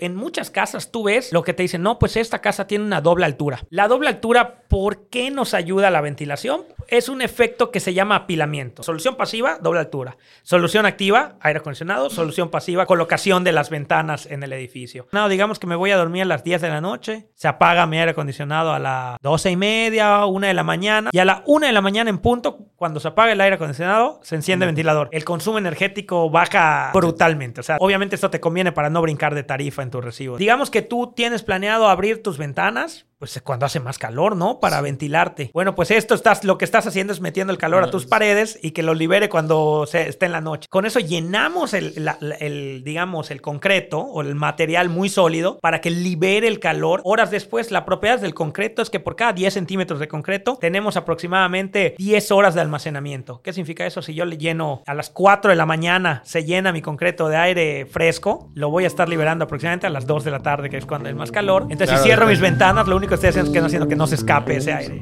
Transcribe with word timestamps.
En 0.00 0.16
muchas 0.16 0.50
casas 0.50 0.90
tú 0.90 1.04
ves 1.04 1.32
lo 1.32 1.44
que 1.44 1.54
te 1.54 1.62
dicen, 1.62 1.82
no, 1.82 2.00
pues 2.00 2.16
esta 2.16 2.40
casa 2.40 2.66
tiene 2.66 2.84
una 2.84 3.00
doble 3.00 3.26
altura. 3.26 3.60
La 3.70 3.86
doble 3.86 4.08
altura, 4.08 4.62
¿por 4.66 5.06
qué 5.06 5.30
nos 5.30 5.54
ayuda 5.54 5.86
a 5.86 5.90
la 5.92 6.00
ventilación? 6.00 6.62
Es 6.88 7.08
un 7.08 7.22
efecto 7.22 7.70
que 7.70 7.78
se 7.78 7.94
llama 7.94 8.16
apilamiento. 8.16 8.82
Solución 8.82 9.14
pasiva, 9.14 9.58
doble 9.62 9.78
altura. 9.78 10.16
Solución 10.42 10.84
activa, 10.84 11.36
aire 11.40 11.60
acondicionado. 11.60 12.10
Solución 12.10 12.50
pasiva, 12.50 12.86
colocación 12.86 13.44
de 13.44 13.52
las 13.52 13.70
ventanas 13.70 14.26
en 14.26 14.42
el 14.42 14.52
edificio. 14.52 15.06
No, 15.12 15.28
digamos 15.28 15.60
que 15.60 15.68
me 15.68 15.76
voy 15.76 15.92
a 15.92 15.96
dormir 15.96 16.22
a 16.22 16.24
las 16.24 16.42
10 16.42 16.60
de 16.60 16.68
la 16.70 16.80
noche, 16.80 17.28
se 17.34 17.46
apaga 17.46 17.86
mi 17.86 17.98
aire 17.98 18.10
acondicionado 18.10 18.72
a 18.72 18.80
las 18.80 19.18
12 19.22 19.52
y 19.52 19.56
media, 19.56 20.26
1 20.26 20.44
de 20.44 20.54
la 20.54 20.64
mañana, 20.64 21.10
y 21.12 21.18
a 21.20 21.24
la 21.24 21.44
1 21.46 21.68
de 21.68 21.72
la 21.72 21.82
mañana 21.82 22.10
en 22.10 22.18
punto, 22.18 22.66
cuando 22.74 22.98
se 22.98 23.06
apaga 23.06 23.30
el 23.30 23.40
aire 23.40 23.54
acondicionado, 23.54 24.18
se 24.24 24.34
enciende 24.34 24.64
el 24.64 24.70
ventilador. 24.70 25.08
El 25.12 25.24
consumo 25.24 25.58
energético 25.58 26.30
baja 26.30 26.90
brutalmente. 26.92 27.60
O 27.60 27.62
sea, 27.62 27.76
obviamente 27.78 28.16
esto 28.16 28.28
te 28.28 28.40
conviene 28.40 28.72
para 28.72 28.90
no 28.90 29.00
brincar 29.02 29.36
de 29.36 29.44
tarifa 29.44 29.67
en 29.76 29.90
tu 29.90 30.00
recibo. 30.00 30.38
Digamos 30.38 30.70
que 30.70 30.82
tú 30.82 31.12
tienes 31.14 31.42
planeado 31.42 31.88
abrir 31.88 32.22
tus 32.22 32.38
ventanas 32.38 33.07
pues 33.18 33.40
cuando 33.42 33.66
hace 33.66 33.80
más 33.80 33.98
calor, 33.98 34.36
¿no? 34.36 34.60
Para 34.60 34.80
ventilarte. 34.80 35.50
Bueno, 35.52 35.74
pues 35.74 35.90
esto 35.90 36.14
estás, 36.14 36.44
lo 36.44 36.56
que 36.56 36.64
estás 36.64 36.86
haciendo 36.86 37.12
es 37.12 37.20
metiendo 37.20 37.52
el 37.52 37.58
calor 37.58 37.82
a 37.82 37.90
tus 37.90 38.06
paredes 38.06 38.58
y 38.62 38.70
que 38.70 38.82
lo 38.82 38.94
libere 38.94 39.28
cuando 39.28 39.86
se, 39.86 40.08
esté 40.08 40.26
en 40.26 40.32
la 40.32 40.40
noche. 40.40 40.68
Con 40.70 40.86
eso 40.86 41.00
llenamos 41.00 41.74
el, 41.74 42.82
digamos, 42.84 43.30
el 43.30 43.40
concreto 43.40 44.00
o 44.00 44.22
el 44.22 44.34
material 44.36 44.88
muy 44.88 45.08
sólido 45.08 45.58
para 45.60 45.80
que 45.80 45.90
libere 45.90 46.46
el 46.46 46.60
calor. 46.60 47.00
Horas 47.04 47.30
después, 47.30 47.72
la 47.72 47.84
propiedad 47.84 48.20
del 48.20 48.34
concreto 48.34 48.82
es 48.82 48.90
que 48.90 49.00
por 49.00 49.16
cada 49.16 49.32
10 49.32 49.52
centímetros 49.52 49.98
de 49.98 50.06
concreto 50.06 50.56
tenemos 50.60 50.96
aproximadamente 50.96 51.96
10 51.98 52.30
horas 52.30 52.54
de 52.54 52.60
almacenamiento. 52.60 53.40
¿Qué 53.42 53.52
significa 53.52 53.84
eso? 53.84 54.00
Si 54.00 54.14
yo 54.14 54.24
le 54.26 54.38
lleno 54.38 54.82
a 54.86 54.94
las 54.94 55.10
4 55.10 55.50
de 55.50 55.56
la 55.56 55.66
mañana, 55.66 56.22
se 56.24 56.44
llena 56.44 56.72
mi 56.72 56.82
concreto 56.82 57.28
de 57.28 57.36
aire 57.36 57.86
fresco, 57.86 58.50
lo 58.54 58.70
voy 58.70 58.84
a 58.84 58.86
estar 58.86 59.08
liberando 59.08 59.44
aproximadamente 59.44 59.88
a 59.88 59.90
las 59.90 60.06
2 60.06 60.24
de 60.24 60.30
la 60.30 60.40
tarde, 60.40 60.70
que 60.70 60.76
es 60.76 60.86
cuando 60.86 61.08
hay 61.08 61.14
más 61.14 61.32
calor. 61.32 61.66
Entonces, 61.68 61.98
si 61.98 62.04
cierro 62.04 62.26
mis 62.26 62.40
ventanas, 62.40 62.86
lo 62.86 62.96
único 62.96 63.07
que 63.08 63.14
estoy 63.14 63.30
haciendo 63.30 63.58
es 63.58 63.86
que 63.86 63.96
no 63.96 64.06
se 64.06 64.16
escape 64.16 64.56
ese 64.58 64.72
aire. 64.72 65.00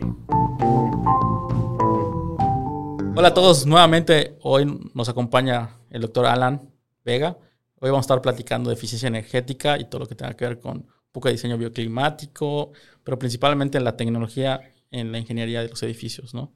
Hola 3.16 3.28
a 3.28 3.34
todos, 3.34 3.66
nuevamente 3.66 4.38
hoy 4.42 4.64
nos 4.94 5.08
acompaña 5.08 5.70
el 5.90 6.02
doctor 6.02 6.26
Alan 6.26 6.70
Vega. 7.04 7.36
Hoy 7.80 7.90
vamos 7.90 8.04
a 8.04 8.06
estar 8.06 8.22
platicando 8.22 8.70
de 8.70 8.74
eficiencia 8.76 9.08
energética 9.08 9.76
y 9.78 9.86
todo 9.86 10.00
lo 10.00 10.06
que 10.06 10.14
tenga 10.14 10.34
que 10.34 10.44
ver 10.44 10.60
con 10.60 10.76
un 10.76 10.86
poco 11.10 11.26
de 11.26 11.32
diseño 11.32 11.58
bioclimático, 11.58 12.72
pero 13.02 13.18
principalmente 13.18 13.76
en 13.76 13.84
la 13.84 13.96
tecnología, 13.96 14.60
en 14.92 15.10
la 15.10 15.18
ingeniería 15.18 15.62
de 15.62 15.68
los 15.68 15.82
edificios, 15.82 16.32
¿no? 16.32 16.52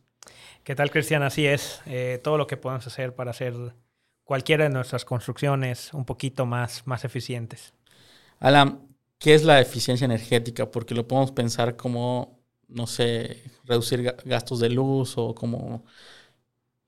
¿Qué 0.63 0.77
tal, 0.77 0.91
Cristian? 0.91 1.25
Así 1.25 1.47
es. 1.47 1.83
Eh, 1.87 2.21
todo 2.23 2.39
lo 2.39 2.47
que 2.47 2.59
podemos 2.59 2.87
hacer 2.87 3.15
para 3.17 3.33
hacer 3.33 3.55
cualquiera 4.23 4.65
de 4.65 4.71
nuestras 4.71 5.05
construcciones 5.05 5.93
un 5.95 6.05
poquito 6.05 6.47
más, 6.47 6.87
más 6.87 7.05
eficientes. 7.05 7.75
Alan, 8.39 8.91
¿Qué 9.21 9.35
es 9.35 9.45
la 9.45 9.61
eficiencia 9.61 10.07
energética? 10.07 10.71
Porque 10.71 10.95
lo 10.95 11.07
podemos 11.07 11.31
pensar 11.31 11.77
como, 11.77 12.41
no 12.69 12.87
sé, 12.87 13.43
reducir 13.65 14.17
gastos 14.25 14.61
de 14.61 14.71
luz 14.71 15.19
o 15.19 15.35
como... 15.35 15.85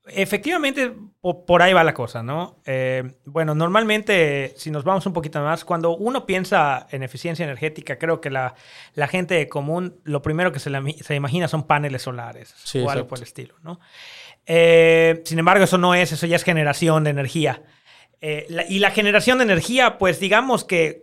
Efectivamente, 0.07 0.93
por 1.21 1.61
ahí 1.61 1.73
va 1.73 1.83
la 1.83 1.93
cosa, 1.93 2.23
¿no? 2.23 2.59
Eh, 2.65 3.03
bueno, 3.25 3.53
normalmente, 3.53 4.53
si 4.57 4.71
nos 4.71 4.83
vamos 4.83 5.05
un 5.05 5.13
poquito 5.13 5.41
más, 5.41 5.63
cuando 5.63 5.95
uno 5.95 6.25
piensa 6.25 6.87
en 6.89 7.03
eficiencia 7.03 7.43
energética, 7.43 7.99
creo 7.99 8.19
que 8.19 8.31
la, 8.31 8.55
la 8.95 9.07
gente 9.07 9.47
común, 9.47 10.01
lo 10.03 10.23
primero 10.23 10.51
que 10.51 10.59
se, 10.59 10.71
se 11.01 11.15
imagina 11.15 11.47
son 11.47 11.67
paneles 11.67 12.01
solares 12.01 12.53
o 12.75 12.89
algo 12.89 13.07
por 13.07 13.19
el 13.19 13.23
estilo, 13.23 13.55
¿no? 13.61 13.79
Eh, 14.47 15.21
sin 15.23 15.37
embargo, 15.37 15.63
eso 15.65 15.77
no 15.77 15.93
es, 15.93 16.11
eso 16.11 16.25
ya 16.25 16.35
es 16.35 16.43
generación 16.43 17.03
de 17.03 17.11
energía. 17.11 17.61
Eh, 18.19 18.47
y 18.69 18.79
la 18.79 18.89
generación 18.89 19.37
de 19.37 19.43
energía, 19.43 19.97
pues 19.97 20.19
digamos 20.19 20.63
que 20.65 21.02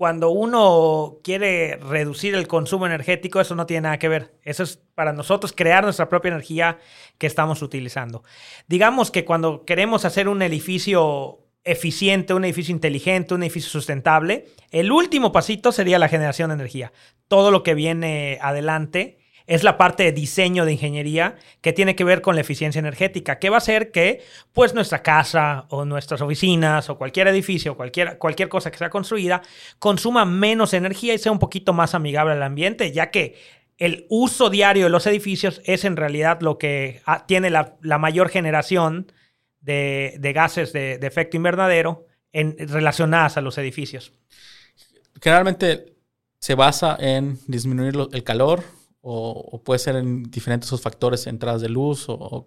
cuando 0.00 0.30
uno 0.30 1.18
quiere 1.22 1.76
reducir 1.76 2.34
el 2.34 2.48
consumo 2.48 2.86
energético, 2.86 3.38
eso 3.38 3.54
no 3.54 3.66
tiene 3.66 3.82
nada 3.82 3.98
que 3.98 4.08
ver. 4.08 4.32
Eso 4.44 4.62
es 4.62 4.78
para 4.94 5.12
nosotros 5.12 5.52
crear 5.54 5.84
nuestra 5.84 6.08
propia 6.08 6.30
energía 6.30 6.78
que 7.18 7.26
estamos 7.26 7.60
utilizando. 7.60 8.24
Digamos 8.66 9.10
que 9.10 9.26
cuando 9.26 9.66
queremos 9.66 10.06
hacer 10.06 10.26
un 10.26 10.40
edificio 10.40 11.40
eficiente, 11.64 12.32
un 12.32 12.46
edificio 12.46 12.74
inteligente, 12.74 13.34
un 13.34 13.42
edificio 13.42 13.68
sustentable, 13.68 14.46
el 14.70 14.90
último 14.90 15.32
pasito 15.32 15.70
sería 15.70 15.98
la 15.98 16.08
generación 16.08 16.48
de 16.48 16.54
energía. 16.54 16.94
Todo 17.28 17.50
lo 17.50 17.62
que 17.62 17.74
viene 17.74 18.38
adelante 18.40 19.18
es 19.50 19.64
la 19.64 19.76
parte 19.76 20.04
de 20.04 20.12
diseño 20.12 20.64
de 20.64 20.70
ingeniería 20.70 21.34
que 21.60 21.72
tiene 21.72 21.96
que 21.96 22.04
ver 22.04 22.22
con 22.22 22.36
la 22.36 22.40
eficiencia 22.40 22.78
energética, 22.78 23.40
que 23.40 23.50
va 23.50 23.56
a 23.56 23.58
hacer 23.58 23.90
que 23.90 24.22
pues 24.52 24.74
nuestra 24.74 25.02
casa 25.02 25.66
o 25.70 25.84
nuestras 25.84 26.20
oficinas 26.20 26.88
o 26.88 26.96
cualquier 26.96 27.26
edificio, 27.26 27.76
cualquier, 27.76 28.16
cualquier 28.16 28.48
cosa 28.48 28.70
que 28.70 28.78
sea 28.78 28.90
construida, 28.90 29.42
consuma 29.80 30.24
menos 30.24 30.72
energía 30.72 31.14
y 31.14 31.18
sea 31.18 31.32
un 31.32 31.40
poquito 31.40 31.72
más 31.72 31.96
amigable 31.96 32.34
al 32.34 32.44
ambiente, 32.44 32.92
ya 32.92 33.10
que 33.10 33.38
el 33.76 34.06
uso 34.08 34.50
diario 34.50 34.84
de 34.84 34.90
los 34.90 35.08
edificios 35.08 35.60
es 35.64 35.84
en 35.84 35.96
realidad 35.96 36.42
lo 36.42 36.56
que 36.56 37.02
ah, 37.04 37.26
tiene 37.26 37.50
la, 37.50 37.76
mayor 37.98 38.28
generación 38.28 39.10
de, 39.60 40.16
gases 40.32 40.72
de, 40.72 40.94
efecto 41.02 41.36
invernadero 41.36 42.06
en, 42.32 42.54
relacionadas 42.56 43.36
a 43.36 43.40
los 43.40 43.58
edificios. 43.58 44.12
Generalmente 45.20 45.96
se 46.38 46.54
basa 46.54 46.96
en 47.00 47.40
disminuir 47.48 47.94
el 48.12 48.22
calor, 48.22 48.62
o, 49.02 49.62
puede 49.64 49.78
ser 49.78 49.96
en 49.96 50.24
diferentes 50.24 50.68
esos 50.68 50.82
factores, 50.82 51.26
entradas 51.26 51.62
de 51.62 51.68
luz 51.68 52.06
o, 52.08 52.46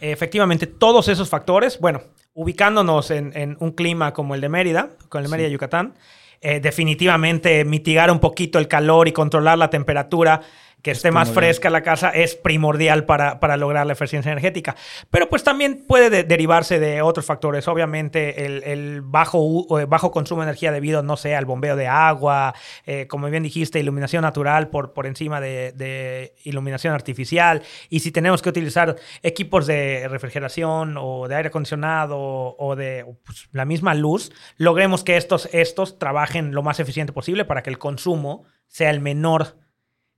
Efectivamente, 0.00 0.66
todos 0.66 1.08
esos 1.08 1.28
factores, 1.28 1.80
bueno, 1.80 2.02
ubicándonos 2.34 3.10
en, 3.10 3.56
un 3.60 3.72
clima 3.72 4.12
como 4.12 4.34
el 4.34 4.40
de 4.40 4.48
Mérida, 4.48 4.90
con 5.08 5.24
el 5.24 5.30
Mérida, 5.30 5.48
Yucatán, 5.48 5.94
eh, 6.42 6.60
definitivamente 6.60 7.64
mitigar 7.64 8.10
un 8.10 8.20
poquito 8.20 8.58
el 8.58 8.68
calor 8.68 9.08
y 9.08 9.12
controlar 9.12 9.56
la 9.56 9.70
temperatura 9.70 10.42
que 10.86 10.92
esté 10.92 11.10
más 11.10 11.32
fresca 11.32 11.68
la 11.68 11.82
casa 11.82 12.10
es 12.10 12.36
primordial 12.36 13.06
para, 13.06 13.40
para, 13.40 13.56
lograr 13.56 13.84
la 13.88 13.94
eficiencia 13.94 14.30
energética. 14.30 14.76
Pero 15.10 15.28
pues 15.28 15.42
también 15.42 15.84
puede 15.84 16.22
derivarse 16.22 16.78
de 16.78 17.02
otros 17.02 17.26
factores. 17.26 17.66
Obviamente 17.66 18.46
el, 18.46 19.02
bajo, 19.02 19.66
bajo 19.88 20.12
consumo 20.12 20.42
de 20.42 20.50
energía 20.50 20.70
debido, 20.70 21.02
no 21.02 21.16
sé, 21.16 21.34
al 21.34 21.44
bombeo 21.44 21.74
de 21.74 21.88
agua, 21.88 22.54
eh, 22.86 23.08
como 23.08 23.28
bien 23.28 23.42
dijiste, 23.42 23.80
iluminación 23.80 24.22
natural 24.22 24.68
por, 24.68 24.92
por 24.92 25.08
encima 25.08 25.40
de, 25.40 26.34
iluminación 26.44 26.94
artificial. 26.94 27.62
Y 27.90 27.98
si 27.98 28.12
tenemos 28.12 28.40
que 28.40 28.50
utilizar 28.50 28.94
equipos 29.24 29.66
de 29.66 30.06
refrigeración 30.06 30.94
o 31.00 31.26
de 31.26 31.34
aire 31.34 31.48
acondicionado 31.48 32.16
o 32.16 32.76
de 32.76 33.04
pues, 33.24 33.48
la 33.50 33.64
misma 33.64 33.92
luz, 33.94 34.30
logremos 34.56 35.02
que 35.02 35.16
estos, 35.16 35.48
estos 35.52 35.98
trabajen 35.98 36.54
lo 36.54 36.62
más 36.62 36.78
eficiente 36.78 37.12
posible 37.12 37.44
para 37.44 37.64
que 37.64 37.70
el 37.70 37.78
consumo 37.78 38.44
sea 38.68 38.90
el 38.90 39.00
menor 39.00 39.65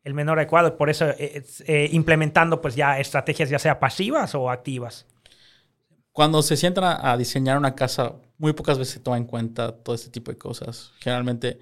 el 0.04 0.14
menor 0.14 0.38
adecuado. 0.38 0.76
Por 0.76 0.90
eso 0.90 1.06
eh, 1.10 1.44
eh, 1.66 1.88
implementando 1.92 2.60
pues 2.60 2.74
ya 2.74 2.98
estrategias 2.98 3.50
ya 3.50 3.58
sea 3.58 3.78
pasivas 3.78 4.34
o 4.34 4.50
activas. 4.50 5.06
Cuando 6.12 6.42
se 6.42 6.56
sientan 6.56 6.98
a, 7.00 7.16
diseñar 7.16 7.56
una 7.58 7.76
casa, 7.76 8.14
muy 8.38 8.52
pocas 8.52 8.76
veces 8.76 8.94
se 8.94 9.00
toma 9.00 9.16
en 9.16 9.24
cuenta 9.24 9.72
todo 9.72 9.94
este 9.94 10.10
tipo 10.10 10.32
de 10.32 10.38
cosas. 10.38 10.92
Generalmente 10.98 11.60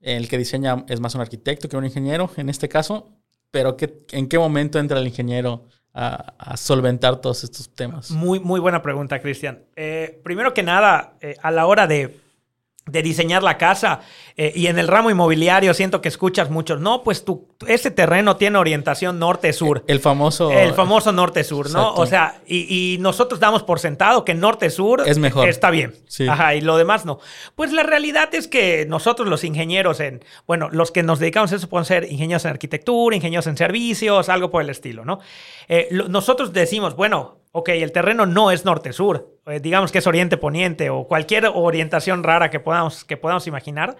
el 0.00 0.28
que 0.28 0.38
diseña 0.38 0.84
es 0.88 1.00
más 1.00 1.16
un 1.16 1.20
arquitecto 1.20 1.68
que 1.68 1.76
un 1.76 1.84
ingeniero 1.84 2.30
en 2.36 2.48
este 2.48 2.68
caso, 2.68 3.10
pero 3.50 3.76
¿en 4.12 4.28
qué 4.28 4.38
momento 4.38 4.78
entra 4.78 5.00
el 5.00 5.06
ingeniero 5.08 5.66
a, 5.92 6.56
solventar 6.56 7.20
todos 7.20 7.42
estos 7.42 7.74
temas? 7.74 8.12
Muy, 8.12 8.38
muy 8.38 8.60
buena 8.60 8.82
pregunta, 8.82 9.20
Cristian. 9.20 9.64
Eh, 9.74 10.20
primero 10.22 10.54
que 10.54 10.62
nada, 10.62 11.18
a 11.42 11.50
la 11.50 11.66
hora 11.66 11.88
de 11.88 12.20
de 12.90 13.02
diseñar 13.02 13.42
la 13.42 13.58
casa. 13.58 14.00
Eh, 14.36 14.52
y 14.54 14.68
en 14.68 14.78
el 14.78 14.86
ramo 14.86 15.10
inmobiliario 15.10 15.74
siento 15.74 16.00
que 16.00 16.08
escuchas 16.08 16.48
mucho, 16.48 16.76
no, 16.76 17.02
pues 17.02 17.24
tu, 17.24 17.48
ese 17.66 17.90
terreno 17.90 18.36
tiene 18.36 18.58
orientación 18.58 19.18
norte-sur. 19.18 19.84
El 19.88 19.98
famoso... 19.98 20.52
El 20.52 20.74
famoso 20.74 21.10
norte-sur, 21.12 21.70
¿no? 21.70 21.94
O 21.94 22.06
sea, 22.06 22.40
y, 22.46 22.98
nosotros 23.00 23.40
damos 23.40 23.64
por 23.64 23.80
sentado 23.80 24.24
que 24.24 24.34
norte-sur 24.34 25.02
es 25.06 25.18
mejor. 25.18 25.48
Está 25.48 25.70
bien. 25.70 25.94
Ajá, 26.28 26.54
y 26.54 26.60
lo 26.60 26.76
demás 26.76 27.04
no. 27.04 27.18
Pues 27.56 27.72
la 27.72 27.82
realidad 27.82 28.32
es 28.34 28.46
que 28.46 28.86
nosotros 28.86 29.28
los 29.28 29.44
ingenieros 29.44 30.00
en, 30.00 30.24
bueno, 30.46 30.68
los 30.70 30.92
que 30.92 31.02
nos 31.02 31.18
dedicamos 31.18 31.52
a 31.52 31.56
eso 31.56 31.68
pueden 31.68 31.84
ser 31.84 32.04
ingenieros 32.04 32.44
en 32.44 32.52
arquitectura, 32.52 33.16
ingenieros 33.16 33.46
en 33.48 33.56
servicios, 33.56 34.28
algo 34.28 34.50
por 34.50 34.62
el 34.62 34.70
estilo, 34.70 35.04
¿no? 35.04 35.18
Eh, 35.68 35.88
nosotros 35.90 36.52
decimos, 36.52 36.94
bueno, 36.94 37.38
ok, 37.52 37.70
el 37.70 37.92
terreno 37.92 38.26
no 38.26 38.50
es 38.50 38.64
norte-sur, 38.64 39.38
eh, 39.46 39.60
digamos 39.60 39.92
que 39.92 39.98
es 39.98 40.06
oriente-poniente 40.06 40.90
o 40.90 41.06
cualquier 41.06 41.46
orientación 41.46 42.22
rara 42.22 42.50
que 42.50 42.60
podamos, 42.60 43.04
que 43.04 43.16
podamos 43.16 43.46
imaginar, 43.46 43.96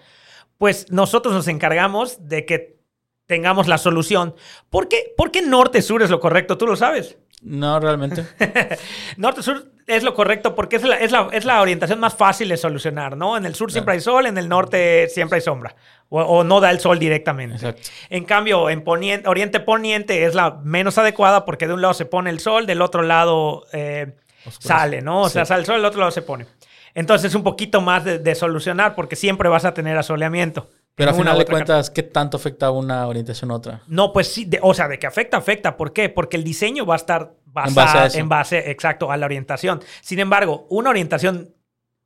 pues 0.59 0.91
nosotros 0.91 1.35
nos 1.35 1.49
encargamos 1.49 2.29
de 2.29 2.45
que 2.45 2.79
tengamos 3.27 3.69
la 3.69 3.79
solución. 3.79 4.35
¿Por 4.71 4.89
qué, 4.89 5.13
¿Por 5.17 5.31
qué 5.31 5.43
norte-sur 5.43 6.03
es 6.03 6.11
lo 6.11 6.19
correcto? 6.19 6.59
¿Tú 6.59 6.67
lo 6.67 6.77
sabes? 6.77 7.19
No, 7.43 7.79
realmente. 7.79 8.25
Norte-sur 9.17 9.71
es 9.87 10.03
lo 10.03 10.15
correcto 10.15 10.55
porque 10.55 10.77
es 10.77 10.83
la, 10.83 10.97
es, 10.97 11.13
la, 11.13 11.29
es 11.33 11.45
la, 11.45 11.61
orientación 11.61 12.01
más 12.01 12.15
fácil 12.15 12.49
de 12.49 12.57
solucionar, 12.57 13.17
¿no? 13.17 13.37
En 13.37 13.47
el 13.47 13.55
sur 13.55 13.71
siempre 13.71 13.95
hay 13.95 14.01
sol, 14.01 14.27
en 14.27 14.37
el 14.39 14.49
norte 14.49 15.09
siempre 15.09 15.37
hay 15.37 15.43
sombra. 15.43 15.75
O, 16.11 16.43
no 16.43 16.61
da 16.61 16.71
el 16.71 16.81
sol 16.81 16.99
directamente. 16.99 17.57
Exacto. 17.57 17.91
En 18.11 18.25
cambio, 18.25 18.69
en 18.71 18.83
oriente-poniente 19.27 20.25
es 20.25 20.35
la 20.35 20.59
menos 20.63 20.99
adecuada 20.99 21.45
porque 21.45 21.67
de 21.69 21.75
un 21.75 21.83
lado 21.83 21.95
se 21.95 22.07
pone 22.07 22.31
el 22.31 22.41
sol, 22.41 22.67
del 22.67 22.83
otro 22.83 23.03
lado 23.03 23.67
eh, 23.73 24.15
sale, 24.59 25.01
¿no? 25.01 25.23
O 25.23 25.29
sea, 25.29 25.45
sale 25.45 25.61
el 25.61 25.67
sol, 25.67 25.77
del 25.77 25.85
otro 25.85 26.01
lado 26.01 26.11
se 26.11 26.23
pone. 26.23 26.47
Entonces 26.95 27.31
es 27.31 27.35
un 27.35 27.45
poquito 27.45 27.81
más 27.81 28.05
de, 28.05 28.19
de 28.19 28.35
solucionar 28.35 28.95
porque 28.95 29.17
siempre 29.17 29.49
vas 29.49 29.65
a 29.65 29.75
tener 29.75 29.97
asoleamiento. 29.97 30.69
Pero 30.99 31.11
en 31.11 31.15
al 31.15 31.21
final 31.23 31.39
de 31.39 31.45
cuentas, 31.47 31.89
¿qué 31.91 32.03
tanto 32.03 32.37
afecta 32.37 32.71
una 32.71 33.07
orientación 33.07 33.51
a 33.51 33.55
otra? 33.55 33.83
No, 33.87 34.13
pues 34.13 34.29
sí, 34.29 34.45
de- 34.45 34.61
o 34.63 34.75
sea, 34.75 34.87
de 34.89 34.99
que 34.99 35.07
afecta, 35.07 35.39
afecta. 35.39 35.77
¿Por 35.79 35.95
qué? 35.95 36.11
Porque 36.11 36.37
el 36.37 36.45
diseño 36.45 36.85
va 36.85 36.95
a 36.95 36.97
estar 36.97 37.35
basado 37.47 37.75
base 37.87 37.99
a 37.99 38.07
eso. 38.07 38.19
en 38.19 38.29
base, 38.29 38.71
exacto, 38.71 39.11
a 39.11 39.17
la 39.17 39.25
orientación. 39.25 39.81
Sin 40.03 40.19
embargo, 40.19 40.67
una 40.69 40.91
orientación, 40.91 41.55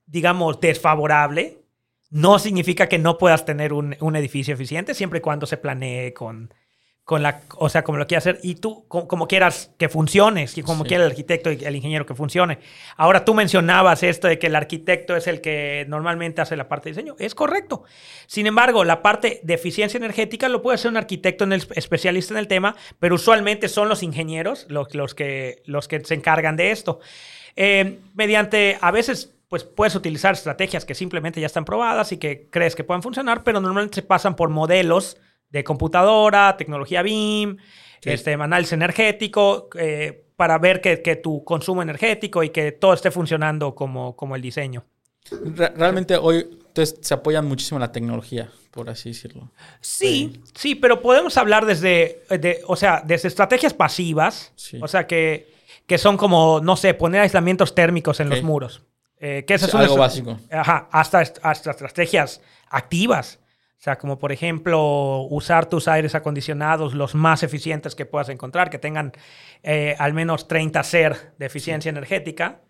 digamos, 0.07 0.61
desfavorable, 0.61 1.59
no 2.11 2.39
significa 2.39 2.89
que 2.89 2.99
no 2.99 3.17
puedas 3.19 3.45
tener 3.47 3.73
un, 3.73 3.97
un 4.01 4.15
edificio 4.17 4.55
eficiente 4.55 4.95
siempre 4.95 5.19
y 5.19 5.23
cuando 5.23 5.47
se 5.47 5.57
planee 5.57 6.13
con, 6.13 6.53
con 7.13 7.23
la, 7.23 7.43
o 7.59 7.69
sea, 7.69 7.85
como 7.85 7.99
lo 7.99 8.07
quieras 8.07 8.27
hacer 8.27 8.41
y 8.43 8.55
tú, 8.55 8.87
co- 8.89 9.07
como, 9.07 9.29
quieras 9.29 9.71
que 9.77 9.91
funcione, 9.91 10.47
como 10.65 10.83
Sí. 10.83 10.89
quiera 10.89 11.05
el 11.05 11.11
arquitecto 11.11 11.53
y 11.53 11.63
el 11.63 11.77
ingeniero 11.77 12.07
que 12.07 12.15
funcione. 12.15 12.59
Ahora 12.97 13.23
tú 13.27 13.35
mencionabas 13.35 14.03
esto 14.03 14.29
de 14.29 14.39
que 14.39 14.47
el 14.47 14.57
arquitecto 14.57 15.15
es 15.15 15.27
el 15.27 15.43
que 15.43 15.85
normalmente 15.89 16.41
hace 16.41 16.57
la 16.57 16.69
parte 16.69 16.89
de 16.89 16.95
diseño. 16.97 17.15
Es 17.19 17.35
correcto. 17.35 17.85
Sin 18.27 18.47
embargo, 18.47 18.83
la 18.83 19.03
parte 19.03 19.41
de 19.43 19.53
eficiencia 19.53 19.99
energética 19.99 20.49
lo 20.49 20.63
puede 20.63 20.77
hacer 20.77 20.91
un 20.91 20.97
arquitecto 20.97 21.45
en 21.45 21.53
el, 21.53 21.67
especialista 21.75 22.33
en 22.33 22.39
el 22.39 22.49
tema, 22.49 22.77
pero 22.99 23.17
usualmente 23.17 23.69
son 23.69 23.91
los 23.91 24.03
ingenieros 24.03 24.65
los, 24.71 24.95
los, 24.95 25.15
que, 25.15 25.63
los 25.67 25.89
que 25.89 26.01
se 26.03 26.15
encargan 26.15 26.57
de 26.57 26.71
esto. 26.71 27.01
Eh, 27.57 27.99
mediante, 28.15 28.79
a 28.81 28.91
veces, 28.91 29.35
pues 29.51 29.65
puedes 29.65 29.95
utilizar 29.95 30.33
estrategias 30.33 30.87
que 30.87 30.95
simplemente 30.95 31.43
ya 31.43 31.47
están 31.47 31.67
probadas 31.67 32.11
y 32.13 32.17
que 32.17 32.49
crees 32.49 32.75
que 32.75 32.85
pueden 32.85 33.03
funcionar, 33.03 33.45
pero 33.45 33.61
normalmente 33.61 33.97
se 33.97 34.03
pasan 34.03 34.35
por 34.35 34.49
modelos 34.49 35.19
de 35.53 35.63
computadora, 35.65 36.57
tecnología 36.57 37.03
BIM, 37.03 37.57
Sí. 38.01 38.11
este, 38.11 38.33
análisis 38.33 38.73
energético, 38.73 39.69
eh, 39.79 40.25
para 40.35 40.59
ver 40.59 40.81
que, 40.81 41.03
que 41.03 41.15
tu 41.15 41.45
consumo 41.45 41.83
energético 41.83 42.43
y 42.43 42.51
que 42.51 42.73
todo 42.73 42.95
esté 42.95 43.13
funcionando 43.13 43.77
como, 43.77 44.17
como 44.17 44.35
el 44.35 44.43
diseño. 44.43 44.85
Re- 45.31 45.69
realmente 45.77 46.17
hoy 46.17 46.49
entonces, 46.67 46.99
se 47.01 47.15
apoyan 47.15 47.47
muchísimo 47.47 47.77
en 47.77 47.83
la 47.83 47.93
tecnología, 47.93 48.51
por 48.73 48.89
así 48.91 49.11
decirlo. 49.11 49.53
Sí, 49.83 50.43
sí, 50.55 50.75
pero 50.75 51.01
podemos 51.01 51.37
hablar 51.37 51.65
desde, 51.67 52.25
de, 52.31 52.61
o 52.67 52.75
sea, 52.75 53.03
desde 53.07 53.29
estrategias 53.29 53.73
pasivas, 53.75 54.53
Sí. 54.57 54.81
o 54.83 54.89
sea, 54.89 55.07
que, 55.07 55.53
que 55.87 55.99
son 55.99 56.17
como, 56.17 56.61
no 56.61 56.77
sé, 56.77 56.95
poner 56.95 57.21
aislamientos 57.21 57.75
térmicos 57.75 58.19
en 58.21 58.31
los 58.31 58.43
muros. 58.43 58.83
Eh, 59.21 59.45
que 59.47 59.59
Sí, 59.59 59.67
es 59.67 59.75
algo 59.77 59.97
básico. 59.97 60.39
Ajá, 60.51 60.89
hasta, 60.91 61.21
hasta 61.21 61.71
estrategias 61.71 62.41
activas. 62.69 63.39
O 63.83 63.85
sea, 63.85 63.99
como 63.99 64.17
por 64.17 64.31
ejemplo, 64.31 65.23
usar 65.23 65.67
tus 65.67 65.89
aires 65.89 66.15
acondicionados 66.15 66.95
los 66.95 67.17
más 67.17 67.43
eficientes 67.43 67.97
que 67.97 68.07
puedas 68.07 68.29
encontrar, 68.29 68.71
que 68.71 68.79
tengan 68.79 69.11
eh, 69.65 69.97
al 69.99 70.15
menos 70.15 70.47
30 70.47 70.85
SER 70.85 71.35
de 71.37 71.47
eficiencia 71.47 71.91
energética, 71.91 72.61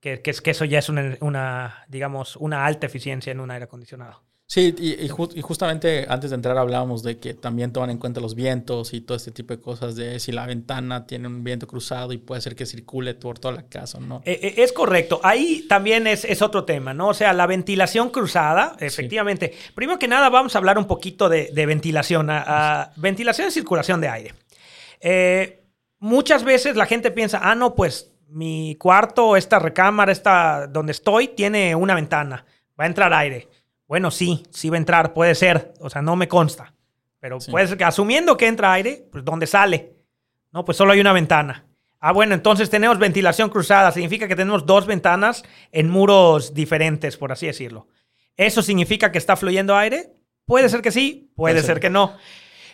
que, 0.00 0.22
que, 0.22 0.32
que 0.32 0.50
eso 0.50 0.64
ya 0.64 0.80
es 0.80 0.88
una, 0.88 1.16
una, 1.20 1.84
digamos, 1.86 2.34
una 2.34 2.66
alta 2.66 2.86
eficiencia 2.86 3.30
en 3.30 3.38
un 3.38 3.52
aire 3.52 3.66
acondicionado. 3.66 4.24
Sí, 4.48 4.72
y, 4.78 4.92
y 5.04 5.08
ju- 5.08 5.32
y 5.34 5.40
justamente 5.42 6.06
antes 6.08 6.30
de 6.30 6.36
entrar 6.36 6.56
hablábamos 6.56 7.02
de 7.02 7.18
que 7.18 7.34
también 7.34 7.72
toman 7.72 7.90
en 7.90 7.98
cuenta 7.98 8.20
los 8.20 8.36
vientos 8.36 8.94
y 8.94 9.00
todo 9.00 9.16
este 9.16 9.32
tipo 9.32 9.52
de 9.52 9.60
cosas, 9.60 9.96
de 9.96 10.20
si 10.20 10.30
la 10.30 10.46
ventana 10.46 11.04
tiene 11.04 11.26
un 11.26 11.42
viento 11.42 11.66
cruzado 11.66 12.12
y 12.12 12.18
puede 12.18 12.40
ser 12.40 12.54
que 12.54 12.64
circule 12.64 13.14
por 13.14 13.40
toda 13.40 13.54
la 13.54 13.62
casa, 13.68 13.98
¿no? 13.98 14.22
Eh, 14.24 14.38
eh, 14.40 14.54
Es 14.58 14.72
correcto. 14.72 15.18
Ahí 15.24 15.66
también 15.68 16.06
es, 16.06 16.24
es 16.24 16.42
otro 16.42 16.64
tema, 16.64 16.94
¿no? 16.94 17.08
O 17.08 17.14
sea, 17.14 17.32
la 17.32 17.46
ventilación 17.48 18.10
cruzada, 18.10 18.76
efectivamente. 18.78 19.52
Primero 19.74 19.98
que 19.98 20.06
nada, 20.06 20.28
vamos 20.28 20.54
a 20.54 20.58
hablar 20.58 20.78
un 20.78 20.86
poquito 20.86 21.28
de, 21.28 21.50
de 21.52 21.66
ventilación. 21.66 22.30
a- 22.30 22.44
a- 22.82 22.92
ventilación 22.94 23.48
y 23.48 23.50
circulación 23.50 24.00
de 24.00 24.08
aire. 24.08 24.34
Eh, 25.00 25.64
muchas 25.98 26.44
veces 26.44 26.76
la 26.76 26.86
gente 26.86 27.10
piensa, 27.10 27.40
ah, 27.42 27.56
no, 27.56 27.74
pues 27.74 28.12
mi 28.28 28.76
cuarto, 28.78 29.36
esta 29.36 29.58
recámara, 29.58 30.12
esta 30.12 30.68
donde 30.68 30.92
estoy, 30.92 31.26
tiene 31.28 31.74
una 31.74 31.96
ventana. 31.96 32.44
Va 32.78 32.84
a 32.84 32.86
entrar 32.86 33.12
aire. 33.12 33.48
Bueno, 33.86 34.10
sí, 34.10 34.42
sí 34.50 34.68
va 34.70 34.76
a 34.76 34.78
entrar, 34.78 35.12
puede 35.12 35.34
ser. 35.34 35.72
O 35.80 35.88
sea, 35.90 36.02
no 36.02 36.16
me 36.16 36.28
consta. 36.28 36.74
Pero 37.20 37.40
Sí. 37.40 37.50
puede 37.50 37.66
ser 37.66 37.76
que 37.78 37.84
asumiendo 37.84 38.36
que 38.36 38.46
entra 38.46 38.72
aire, 38.72 39.06
pues 39.10 39.24
¿dónde 39.24 39.46
sale? 39.46 39.94
No, 40.52 40.64
pues 40.64 40.76
solo 40.76 40.92
hay 40.92 41.00
una 41.00 41.12
ventana. 41.12 41.64
Ah, 41.98 42.12
bueno, 42.12 42.34
entonces 42.34 42.68
tenemos 42.70 42.98
ventilación 42.98 43.48
cruzada. 43.48 43.90
Significa 43.92 44.28
que 44.28 44.36
tenemos 44.36 44.66
dos 44.66 44.86
ventanas 44.86 45.42
en 45.72 45.88
muros 45.88 46.52
diferentes, 46.54 47.16
por 47.16 47.32
así 47.32 47.46
decirlo. 47.46 47.88
¿Eso 48.36 48.62
significa 48.62 49.10
que 49.10 49.18
está 49.18 49.34
fluyendo 49.36 49.74
aire? 49.76 50.12
Puede 50.44 50.68
ser 50.68 50.82
que 50.82 50.92
sí, 50.92 51.32
puede, 51.34 51.54
Puede 51.54 51.66
ser. 51.66 51.76
ser. 51.76 51.80
que 51.80 51.90
no. 51.90 52.16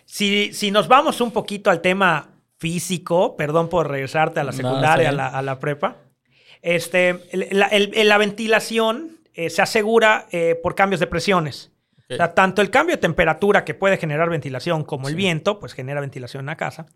Si, 0.05 0.53
si 0.53 0.71
nos 0.71 0.89
vamos 0.89 1.21
un 1.21 1.31
poquito 1.31 1.71
al 1.71 1.81
tema 1.81 2.31
físico, 2.59 3.37
perdón 3.37 3.69
por 3.69 3.89
regresarte 3.89 4.41
a 4.41 4.45
la 4.45 4.53
secundaria, 4.53 5.09
a 5.11 5.13
la, 5.13 5.29
a 5.29 5.41
la 5.43 5.59
prepa, 5.59 5.99
este, 6.61 7.21
la, 7.53 7.67
el- 7.69 8.09
la 8.09 8.19
ventilación 8.19 9.19
eh, 9.35 9.51
se 9.51 9.63
asegura 9.63 10.27
eh, 10.31 10.59
por 10.63 10.75
cambios 10.75 11.01
de 11.01 11.07
presiones. 11.07 11.71
Ok. 11.97 12.05
O 12.11 12.17
sea, 12.17 12.35
tanto 12.35 12.61
el 12.63 12.71
cambio 12.71 12.97
de 12.97 13.01
temperatura 13.01 13.65
que 13.65 13.75
puede 13.75 13.97
generar 13.97 14.29
ventilación 14.29 14.85
como 14.85 15.09
el 15.09 15.15
viento, 15.15 15.59
pues 15.59 15.73
genera 15.73 16.01
ventilación 16.01 16.41
en 16.41 16.47
la 16.47 16.57
casa. 16.57 16.87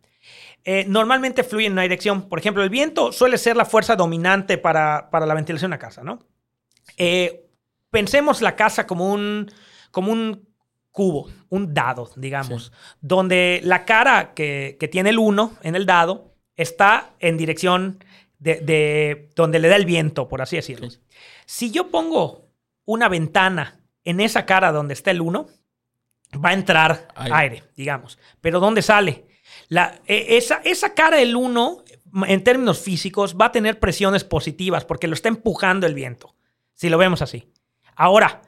Eh, 0.64 0.84
normalmente 0.88 1.44
fluye 1.44 1.66
en 1.66 1.72
una 1.72 1.82
dirección. 1.82 2.28
Por 2.28 2.38
ejemplo, 2.38 2.62
el 2.62 2.70
viento 2.70 3.12
suele 3.12 3.38
ser 3.38 3.56
la 3.56 3.64
fuerza 3.64 3.96
dominante 3.96 4.58
para, 4.58 5.08
para 5.10 5.26
la 5.26 5.34
ventilación 5.34 5.68
en 5.68 5.72
la 5.72 5.78
casa, 5.78 6.02
¿no? 6.02 6.18
Pensemos 7.90 8.42
la 8.42 8.56
casa 8.56 8.86
como 8.86 9.12
un, 9.12 9.50
como 9.90 10.12
un 10.12 10.46
cubo, 10.90 11.30
un 11.50 11.72
dado, 11.72 12.10
digamos, 12.16 12.72
donde 13.00 13.60
la 13.62 13.84
cara 13.84 14.34
que, 14.34 14.76
que 14.80 14.88
tiene 14.88 15.10
el 15.10 15.18
1 15.18 15.58
en 15.62 15.76
el 15.76 15.86
dado 15.86 16.34
está 16.56 17.14
en 17.20 17.36
dirección 17.36 18.02
de, 18.38 18.60
de 18.60 19.28
donde 19.34 19.58
le 19.58 19.68
da 19.68 19.76
el 19.76 19.86
viento, 19.86 20.28
por 20.28 20.42
así 20.42 20.56
decirlo. 20.56 20.90
Sí. 20.90 20.98
Si 21.46 21.70
yo 21.70 21.90
pongo 21.90 22.48
una 22.84 23.08
ventana 23.08 23.80
en 24.04 24.20
esa 24.20 24.44
cara 24.46 24.72
donde 24.72 24.94
está 24.94 25.10
el 25.10 25.20
1, 25.20 25.46
va 26.44 26.50
a 26.50 26.54
entrar 26.54 27.08
aire, 27.14 27.34
Aire. 27.36 27.64
digamos. 27.76 28.18
Pero 28.40 28.60
¿dónde 28.60 28.82
sale? 28.82 29.26
La, 29.68 30.00
e- 30.06 30.36
esa, 30.36 30.60
esa 30.64 30.92
cara 30.94 31.16
del 31.18 31.34
1, 31.36 31.84
en 32.26 32.44
términos 32.44 32.78
físicos, 32.80 33.36
va 33.40 33.46
a 33.46 33.52
tener 33.52 33.78
presiones 33.80 34.24
positivas 34.24 34.84
porque 34.84 35.06
lo 35.08 35.14
está 35.14 35.28
empujando 35.28 35.86
el 35.86 35.94
viento, 35.94 36.34
si 36.74 36.88
lo 36.88 36.98
vemos 36.98 37.22
así. 37.22 37.50
Ahora, 37.94 38.42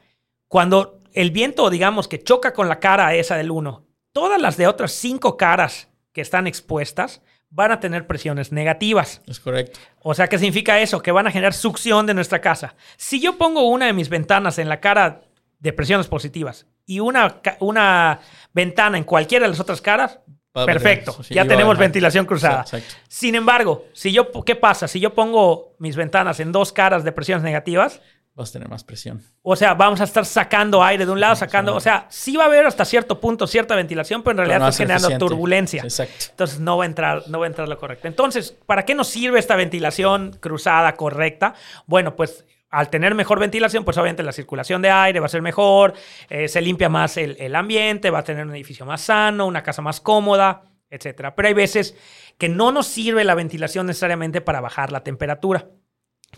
cuando 0.48 1.00
el 1.12 1.30
viento, 1.30 1.70
digamos, 1.70 2.08
que 2.08 2.22
choca 2.22 2.52
con 2.52 2.68
la 2.68 2.80
cara 2.80 3.14
esa 3.14 3.36
del 3.36 3.50
1, 3.50 3.86
todas 4.12 4.40
las 4.40 4.56
de 4.56 4.66
otras 4.66 4.92
cinco 4.92 5.36
caras 5.36 5.88
que 6.12 6.20
están 6.20 6.46
expuestas 6.46 7.22
van 7.50 7.72
a 7.72 7.80
tener 7.80 8.06
presiones 8.06 8.52
negativas. 8.52 9.22
Es 9.26 9.40
correcto. 9.40 9.78
O 10.00 10.14
sea, 10.14 10.28
¿qué 10.28 10.38
significa 10.38 10.80
eso? 10.80 11.02
Que 11.02 11.12
van 11.12 11.26
a 11.26 11.30
generar 11.30 11.54
succión 11.54 12.06
de 12.06 12.14
nuestra 12.14 12.40
casa. 12.40 12.74
Si 12.96 13.20
yo 13.20 13.38
pongo 13.38 13.68
una 13.68 13.86
de 13.86 13.92
mis 13.92 14.08
ventanas 14.08 14.58
en 14.58 14.68
la 14.68 14.80
cara 14.80 15.22
de 15.58 15.72
presiones 15.72 16.06
positivas 16.06 16.66
y 16.86 17.00
una, 17.00 17.40
una 17.60 18.20
ventana 18.52 18.98
en 18.98 19.04
cualquiera 19.04 19.46
de 19.46 19.50
las 19.50 19.60
otras 19.60 19.80
caras, 19.80 20.20
perfecto. 20.52 21.22
sí, 21.22 21.34
ya 21.34 21.42
a 21.42 21.46
tenemos 21.46 21.78
ventilación 21.78 22.26
cruzada. 22.26 22.62
Exacto. 22.62 22.94
Sin 23.08 23.34
embargo, 23.34 23.86
si 23.92 24.12
yo, 24.12 24.30
¿qué 24.44 24.56
pasa? 24.56 24.88
Si 24.88 25.00
yo 25.00 25.14
pongo 25.14 25.74
mis 25.78 25.96
ventanas 25.96 26.40
en 26.40 26.52
dos 26.52 26.72
caras 26.72 27.04
de 27.04 27.12
presiones 27.12 27.42
negativas, 27.42 28.00
Vas 28.38 28.50
a 28.50 28.52
tener 28.52 28.68
más 28.68 28.84
presión. 28.84 29.20
o 29.42 29.56
sea, 29.56 29.74
vamos 29.74 30.00
a 30.00 30.04
estar 30.04 30.24
sacando 30.24 30.82
aire 30.82 31.04
de 31.04 31.10
un 31.10 31.18
lado, 31.18 31.34
sacando, 31.34 31.74
o 31.74 31.80
sea, 31.80 32.06
sí 32.08 32.36
va 32.36 32.44
a 32.44 32.46
haber 32.46 32.66
hasta 32.66 32.84
cierto 32.84 33.20
punto 33.20 33.48
cierta 33.48 33.74
ventilación, 33.74 34.22
pero 34.22 34.32
en 34.32 34.38
realidad 34.38 34.60
no 34.60 34.70
ser 34.70 34.86
generando 34.86 35.08
eficiente. 35.08 35.26
turbulencia. 35.26 35.82
Exacto. 35.82 36.26
Entonces 36.30 36.60
no 36.60 36.76
va 36.78 36.84
a 36.84 36.86
entrar, 36.86 37.24
no 37.26 37.40
va 37.40 37.46
a 37.46 37.48
entrar 37.48 37.68
lo 37.68 37.76
correcto. 37.78 38.06
Entonces, 38.06 38.56
¿para 38.64 38.84
qué 38.84 38.94
nos 38.94 39.08
sirve 39.08 39.40
esta 39.40 39.56
ventilación 39.56 40.36
cruzada 40.38 40.94
correcta? 40.94 41.54
Bueno, 41.86 42.14
pues 42.14 42.44
al 42.70 42.90
tener 42.90 43.16
mejor 43.16 43.40
ventilación, 43.40 43.84
pues 43.84 43.96
obviamente 43.96 44.22
la 44.22 44.32
circulación 44.32 44.82
de 44.82 44.90
aire 44.90 45.18
va 45.18 45.26
a 45.26 45.30
ser 45.30 45.42
mejor, 45.42 45.94
eh, 46.30 46.46
se 46.46 46.60
limpia 46.60 46.88
más 46.88 47.16
el, 47.16 47.36
el 47.40 47.56
ambiente, 47.56 48.10
va 48.10 48.20
a 48.20 48.24
tener 48.24 48.46
un 48.46 48.54
edificio 48.54 48.86
más 48.86 49.00
sano, 49.00 49.46
una 49.46 49.64
casa 49.64 49.82
más 49.82 50.00
cómoda, 50.00 50.62
etcétera. 50.90 51.34
Pero 51.34 51.48
hay 51.48 51.54
veces 51.54 51.96
que 52.38 52.48
no 52.48 52.70
nos 52.70 52.86
sirve 52.86 53.24
la 53.24 53.34
ventilación 53.34 53.86
necesariamente 53.86 54.40
para 54.40 54.60
bajar 54.60 54.92
la 54.92 55.02
temperatura. 55.02 55.66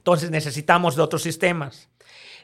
Entonces 0.00 0.30
necesitamos 0.30 0.96
de 0.96 1.02
otros 1.02 1.22
sistemas. 1.22 1.90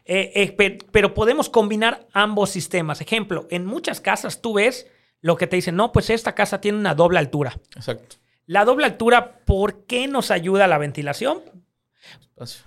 Eh, 0.05 0.31
eh, 0.35 0.53
pe- 0.53 0.79
pero 0.93 1.15
podemos 1.15 1.49
combinar 1.49 2.07
ambos 2.13 2.51
sistemas. 2.51 3.01
Ejemplo, 3.01 3.47
en 3.51 3.65
muchas 3.67 4.01
casas 4.01 4.41
tú 4.41 4.55
ves 4.55 4.87
lo 5.21 5.37
que 5.37 5.47
te 5.47 5.57
dicen, 5.57 5.75
no, 5.75 5.91
pues 5.91 6.11
esta 6.11 6.35
casa 6.35 6.61
tiene 6.61 6.79
una 6.79 6.95
doble 6.95 7.19
altura. 7.19 7.59
Exacto. 7.75 8.17
La 8.47 8.65
doble 8.65 8.85
altura, 8.87 9.39
¿por 9.45 9.87
qué 9.87 10.07
nos 10.07 10.31
ayuda 10.31 10.69
la 10.69 10.79
ventilación? 10.79 11.41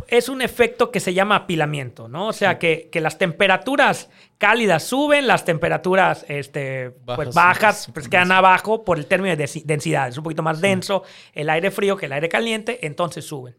Es 0.07 0.27
un 0.29 0.41
efecto 0.41 0.89
que 0.91 0.99
se 0.99 1.13
llama 1.13 1.35
apilamiento, 1.35 2.07
¿no? 2.07 2.27
O 2.27 2.33
sea, 2.33 2.57
que, 2.57 2.89
que 2.91 2.99
las 3.01 3.19
temperaturas 3.19 4.09
cálidas 4.39 4.83
suben, 4.83 5.27
las 5.27 5.45
temperaturas 5.45 6.25
este, 6.27 6.89
pues 7.05 7.33
Bajas, 7.33 7.35
bajas 7.35 7.83
sí, 7.83 7.91
pues 7.93 8.09
quedan 8.09 8.31
abajo 8.31 8.83
por 8.83 8.97
el 8.97 9.05
término 9.05 9.35
de 9.35 9.43
densi- 9.45 9.63
densidad. 9.63 10.07
Es 10.09 10.17
un 10.17 10.23
poquito 10.23 10.41
más 10.41 10.59
denso 10.59 11.03
el 11.33 11.49
aire 11.51 11.69
frío 11.69 11.95
que 11.95 12.07
el 12.07 12.13
aire 12.13 12.27
caliente, 12.27 12.85
entonces 12.85 13.23
suben. 13.25 13.55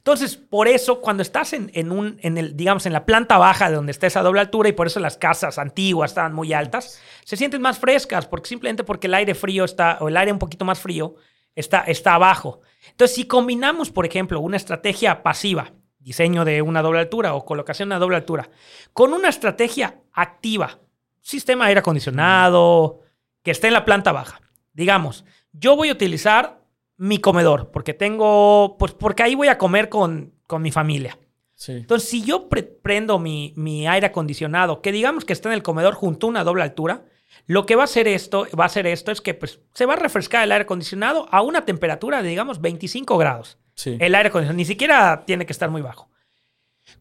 Entonces, 0.00 0.36
por 0.36 0.66
eso, 0.66 1.00
cuando 1.02 1.22
estás 1.22 1.52
en, 1.52 1.70
en 1.74 1.92
un, 1.92 2.18
en 2.22 2.38
el, 2.38 2.56
digamos, 2.56 2.86
en 2.86 2.94
la 2.94 3.04
planta 3.04 3.36
baja 3.36 3.68
de 3.68 3.76
donde 3.76 3.92
está 3.92 4.06
esa 4.06 4.22
doble 4.22 4.40
altura, 4.40 4.70
y 4.70 4.72
por 4.72 4.86
eso 4.86 4.98
las 4.98 5.18
casas 5.18 5.58
antiguas 5.58 6.12
estaban 6.12 6.32
muy 6.32 6.54
altas, 6.54 7.00
se 7.24 7.36
sienten 7.36 7.60
más 7.60 7.78
frescas, 7.78 8.26
porque 8.26 8.48
simplemente 8.48 8.82
porque 8.82 9.08
el 9.08 9.14
aire 9.14 9.34
frío 9.34 9.64
está, 9.64 9.98
o 10.00 10.08
el 10.08 10.16
aire 10.16 10.32
un 10.32 10.38
poquito 10.38 10.64
más 10.64 10.80
frío, 10.80 11.16
está, 11.54 11.80
está 11.80 12.14
abajo. 12.14 12.60
Entonces, 12.90 13.14
si 13.14 13.26
combinamos, 13.26 13.90
por 13.90 14.06
ejemplo, 14.06 14.40
una 14.40 14.56
estrategia 14.56 15.22
pasiva 15.22 15.72
diseño 16.00 16.44
de 16.44 16.62
una 16.62 16.82
doble 16.82 17.00
altura 17.00 17.34
o 17.34 17.44
colocación 17.44 17.88
de 17.88 17.94
una 17.94 18.00
doble 18.00 18.16
altura, 18.16 18.50
con 18.92 19.12
una 19.12 19.28
estrategia 19.28 20.00
activa, 20.12 20.78
sistema 21.20 21.66
aire 21.66 21.80
acondicionado, 21.80 23.00
que 23.42 23.50
esté 23.50 23.68
en 23.68 23.74
la 23.74 23.84
planta 23.84 24.12
baja. 24.12 24.40
Digamos, 24.72 25.24
yo 25.52 25.76
voy 25.76 25.90
a 25.90 25.92
utilizar 25.92 26.59
mi 27.00 27.16
comedor, 27.16 27.70
porque 27.70 27.94
tengo, 27.94 28.76
pues 28.78 28.92
porque 28.92 29.22
ahí 29.22 29.34
voy 29.34 29.48
a 29.48 29.56
comer 29.56 29.88
con, 29.88 30.34
con 30.46 30.60
mi 30.60 30.70
familia. 30.70 31.18
Entonces, 31.66 32.06
si 32.06 32.22
yo 32.22 32.48
prendo 32.82 33.18
mi, 33.18 33.54
mi, 33.56 33.88
aire 33.88 34.08
acondicionado, 34.08 34.82
que 34.82 34.92
digamos 34.92 35.24
que 35.24 35.32
está 35.32 35.48
en 35.48 35.54
el 35.54 35.62
comedor 35.62 35.94
junto 35.94 36.26
a 36.26 36.30
una 36.30 36.44
doble 36.44 36.62
altura, 36.62 37.06
lo 37.46 37.64
que 37.64 37.74
va 37.74 37.82
a 37.82 37.84
hacer 37.84 38.06
esto, 38.06 38.46
va 38.58 38.64
a 38.64 38.66
hacer 38.66 38.86
esto 38.86 39.12
es 39.12 39.22
que 39.22 39.32
pues, 39.32 39.60
se 39.72 39.86
va 39.86 39.94
a 39.94 39.96
refrescar 39.96 40.44
el 40.44 40.52
aire 40.52 40.64
acondicionado 40.64 41.26
a 41.30 41.40
una 41.40 41.64
temperatura 41.64 42.22
de, 42.22 42.28
digamos, 42.28 42.60
25 42.60 43.16
grados. 43.16 43.58
El 43.86 44.14
aire 44.14 44.28
acondicionado 44.28 44.58
ni 44.58 44.66
siquiera 44.66 45.24
tiene 45.26 45.46
que 45.46 45.52
estar 45.54 45.70
muy 45.70 45.80
bajo. 45.80 46.10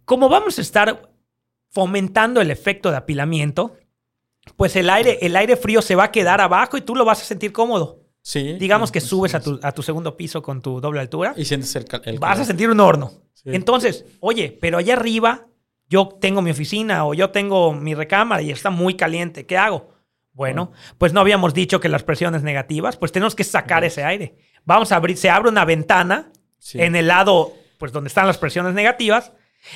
Como 0.05 0.29
vamos 0.29 0.59
a 0.59 0.61
estar 0.61 1.09
fomentando 1.71 2.39
el 2.39 2.51
efecto 2.51 2.89
de 2.89 2.97
apilamiento, 2.97 3.75
pues 4.55 4.77
el 4.77 4.89
aire, 4.89 5.19
el 5.21 5.35
aire 5.35 5.57
frío 5.57 5.81
se 5.81 5.95
va 5.95 6.05
a 6.05 6.11
quedar 6.11 6.39
abajo 6.39 6.77
y 6.77 6.81
tú 6.81 6.95
lo 6.95 7.03
vas 7.03 7.21
a 7.21 7.25
sentir 7.25 7.51
cómodo. 7.51 7.98
Sí. 8.29 8.53
Digamos 8.59 8.91
que 8.91 9.01
subes 9.01 9.33
a 9.33 9.39
tu, 9.39 9.59
a 9.63 9.71
tu 9.71 9.81
segundo 9.81 10.15
piso 10.15 10.43
con 10.43 10.61
tu 10.61 10.79
doble 10.79 10.99
altura. 10.99 11.33
Y 11.35 11.45
sientes 11.45 11.75
el, 11.75 11.87
el 12.05 12.19
Vas 12.19 12.39
a 12.39 12.45
sentir 12.45 12.69
un 12.69 12.79
horno. 12.79 13.11
Entonces, 13.43 14.05
oye, 14.19 14.55
pero 14.61 14.77
allá 14.77 14.93
arriba 14.93 15.47
yo 15.87 16.09
tengo 16.21 16.43
mi 16.43 16.51
oficina 16.51 17.07
o 17.07 17.15
yo 17.15 17.31
tengo 17.31 17.73
mi 17.73 17.95
recámara 17.95 18.43
y 18.43 18.51
está 18.51 18.69
muy 18.69 18.93
caliente. 18.93 19.47
¿Qué 19.47 19.57
hago? 19.57 19.95
Bueno, 20.31 20.73
pues 20.99 21.11
no 21.11 21.21
habíamos 21.21 21.55
dicho 21.55 21.79
que 21.79 21.89
las 21.89 22.03
presiones 22.03 22.43
negativas, 22.43 22.97
pues 22.97 23.11
tenemos 23.11 23.33
que 23.33 23.43
sacar 23.43 23.83
ese 23.83 24.03
aire. 24.03 24.35
Vamos 24.63 24.91
a 24.91 24.97
abrir, 24.97 25.17
se 25.17 25.31
abre 25.31 25.49
una 25.49 25.65
ventana 25.65 26.31
en 26.75 26.95
el 26.95 27.07
lado, 27.07 27.55
pues 27.79 27.91
donde 27.91 28.09
están 28.09 28.27
las 28.27 28.37
presiones 28.37 28.75
negativas, 28.75 29.31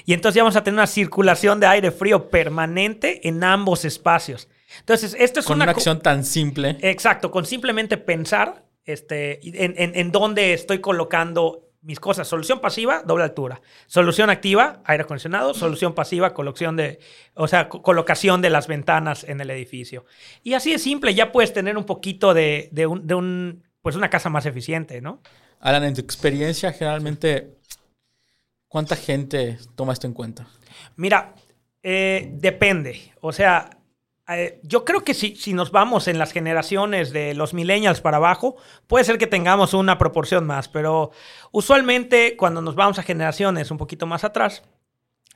y 0.05 0.13
entonces 0.13 0.35
ya 0.35 0.43
vamos 0.43 0.57
a 0.57 0.63
tener 0.63 0.75
una 0.77 0.85
circulación 0.85 1.59
de 1.59 1.65
aire 1.65 1.89
frío 1.89 2.29
permanente 2.29 3.27
en 3.27 3.43
ambos 3.43 3.83
espacios. 3.83 4.47
Entonces, 4.79 5.15
esto 5.17 5.39
es 5.39 5.45
con 5.45 5.61
una, 5.61 5.71
acción 5.71 6.01
tan 6.01 6.23
simple. 6.23 6.77
Exacto, 6.81 7.31
con 7.31 7.45
simplemente 7.45 7.97
pensar 7.97 8.65
este, 8.85 9.39
en, 9.43 9.95
en 9.95 10.11
dónde 10.11 10.53
estoy 10.53 10.79
colocando 10.79 11.63
mis 11.83 11.99
cosas. 11.99 12.27
Solución 12.27 12.59
pasiva, 12.59 13.03
doble 13.05 13.25
altura. 13.25 13.61
Solución 13.87 14.29
activa, 14.29 14.81
aire 14.85 15.03
acondicionado. 15.03 15.53
Solución 15.53 15.93
pasiva, 15.93 16.33
colocación 16.33 16.75
de, 16.77 16.99
o 17.35 17.47
sea, 17.47 17.69
colocación 17.69 18.41
de 18.41 18.49
las 18.49 18.67
ventanas 18.67 19.23
en 19.25 19.41
el 19.41 19.51
edificio. 19.51 20.05
Y 20.43 20.53
así 20.53 20.71
de 20.71 20.79
simple, 20.79 21.13
ya 21.13 21.31
puedes 21.31 21.53
tener 21.53 21.77
un 21.77 21.85
poquito 21.85 22.33
de, 22.33 22.69
un, 22.87 23.63
pues 23.81 23.95
una 23.95 24.09
casa 24.09 24.29
más 24.29 24.45
eficiente, 24.45 25.01
¿no? 25.01 25.21
Alan, 25.59 25.83
en 25.83 25.93
tu 25.93 26.01
experiencia, 26.01 26.71
generalmente, 26.73 27.57
¿cuánta 28.67 28.95
gente 28.95 29.59
toma 29.75 29.93
esto 29.93 30.07
en 30.07 30.13
cuenta? 30.13 30.47
Mira, 30.95 31.35
eh, 31.81 32.29
depende. 32.33 33.13
O 33.21 33.31
sea, 33.31 33.69
eh, 34.29 34.59
yo 34.63 34.85
creo 34.85 35.03
que 35.03 35.13
si, 35.13 35.35
si 35.35 35.53
nos 35.53 35.71
vamos 35.71 36.07
en 36.07 36.17
las 36.17 36.31
generaciones 36.31 37.11
de 37.11 37.33
los 37.33 37.53
millennials 37.53 38.01
para 38.01 38.17
abajo, 38.17 38.55
puede 38.87 39.03
ser 39.03 39.17
que 39.17 39.27
tengamos 39.27 39.73
una 39.73 39.97
proporción 39.97 40.45
más, 40.45 40.69
pero 40.69 41.11
usualmente 41.51 42.37
cuando 42.37 42.61
nos 42.61 42.75
vamos 42.75 42.99
a 42.99 43.03
generaciones 43.03 43.69
un 43.71 43.77
poquito 43.77 44.05
más 44.05 44.23
atrás, 44.23 44.63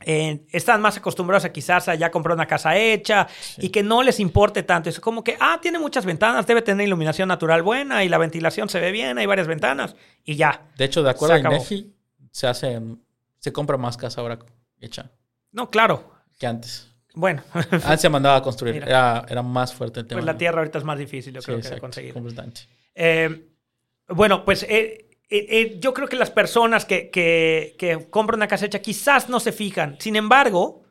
eh, 0.05 0.45
están 0.51 0.79
más 0.79 0.95
acostumbrados 0.95 1.43
a 1.43 1.51
quizás 1.51 1.87
a 1.89 1.95
ya 1.95 2.11
comprar 2.11 2.35
una 2.35 2.45
casa 2.45 2.77
hecha 2.77 3.27
y 3.57 3.69
que 3.69 3.81
no 3.81 4.03
les 4.03 4.19
importe 4.19 4.63
tanto. 4.63 4.89
Es 4.89 4.99
como 4.99 5.23
que, 5.23 5.35
ah, 5.39 5.59
tiene 5.61 5.79
muchas 5.79 6.05
ventanas, 6.05 6.45
debe 6.45 6.61
tener 6.61 6.87
iluminación 6.87 7.27
natural 7.27 7.63
buena 7.63 8.03
y 8.03 8.09
la 8.09 8.19
ventilación 8.19 8.69
se 8.69 8.79
ve 8.79 8.91
bien, 8.91 9.17
hay 9.17 9.25
varias 9.25 9.47
ventanas 9.47 9.95
y 10.23 10.35
ya. 10.35 10.69
De 10.77 10.85
hecho, 10.85 11.01
de 11.01 11.09
acuerdo 11.09 11.35
a 11.35 11.39
INEGI, 11.39 11.93
se 12.31 12.47
hace, 12.47 12.79
se 13.39 13.51
compra 13.51 13.77
más 13.77 13.97
casa 13.97 14.21
ahora 14.21 14.37
hecha. 14.79 15.11
No, 15.51 15.69
claro. 15.71 16.11
Que 16.37 16.45
antes. 16.45 16.87
Bueno. 17.17 17.41
Antes 17.53 18.01
se 18.01 18.09
mandaba 18.09 18.37
a 18.37 18.41
construir. 18.43 18.75
Era, 18.75 19.25
más 19.43 19.73
fuerte 19.73 20.01
el 20.01 20.07
tema. 20.07 20.19
Pues 20.19 20.25
la 20.25 20.37
tierra 20.37 20.59
ahorita 20.59 20.77
es 20.77 20.83
más 20.83 20.99
difícil, 20.99 21.33
yo 21.33 21.41
creo 21.41 21.59
que 21.59 21.67
de 21.67 21.79
conseguir. 21.79 22.13
Eh, 22.93 23.47
bueno, 24.07 24.45
pues 24.45 24.63
eh, 24.69 25.09
eh, 25.29 25.77
yo 25.79 25.95
creo 25.95 26.07
que 26.07 26.15
las 26.15 26.29
personas 26.29 26.85
que, 26.85 27.09
que, 27.09 28.07
compran 28.11 28.37
una 28.37 28.47
casa 28.47 28.67
hecha 28.67 28.79
quizás 28.79 29.29
no 29.29 29.39
se 29.39 29.51
fijan. 29.51 29.97
Sin 29.99 30.15
embargo, 30.15 30.83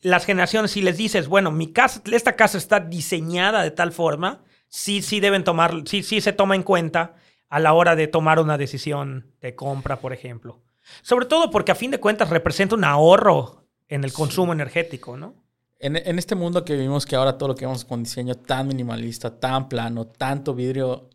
las 0.00 0.24
generaciones, 0.24 0.70
si 0.70 0.80
les 0.80 0.96
dices, 0.96 1.26
bueno, 1.26 1.50
mi 1.50 1.72
casa, 1.72 2.00
esta 2.12 2.36
casa 2.36 2.56
está 2.56 2.78
diseñada 2.78 3.64
de 3.64 3.72
tal 3.72 3.90
forma, 3.90 4.44
sí, 4.68 5.02
sí 5.02 5.18
deben 5.18 5.42
tomar, 5.42 5.82
sí, 5.86 6.04
sí 6.04 6.20
se 6.20 6.32
toma 6.32 6.54
en 6.54 6.62
cuenta 6.62 7.16
a 7.48 7.58
la 7.58 7.72
hora 7.72 7.96
de 7.96 8.06
tomar 8.06 8.38
una 8.38 8.58
decisión 8.58 9.34
de 9.40 9.56
compra, 9.56 9.98
por 9.98 10.12
ejemplo. 10.12 10.62
Sobre 11.02 11.26
todo 11.26 11.50
porque 11.50 11.72
a 11.72 11.76
fin 11.76 11.90
de 11.90 11.98
cuentas 11.98 12.30
representa 12.30 12.76
un 12.76 12.84
ahorro 12.84 13.66
en 13.88 14.04
el 14.04 14.12
consumo 14.12 14.52
energético, 14.52 15.16
¿no? 15.16 15.43
En, 15.84 16.18
este 16.18 16.34
mundo 16.34 16.64
que 16.64 16.72
vivimos, 16.72 17.04
que 17.04 17.14
ahora 17.14 17.36
todo 17.36 17.50
lo 17.50 17.54
que 17.54 17.66
vemos 17.66 17.84
con 17.84 18.02
diseño 18.02 18.34
tan 18.36 18.66
minimalista, 18.66 19.38
tan 19.38 19.68
plano, 19.68 20.06
tanto 20.06 20.54
vidrio, 20.54 21.10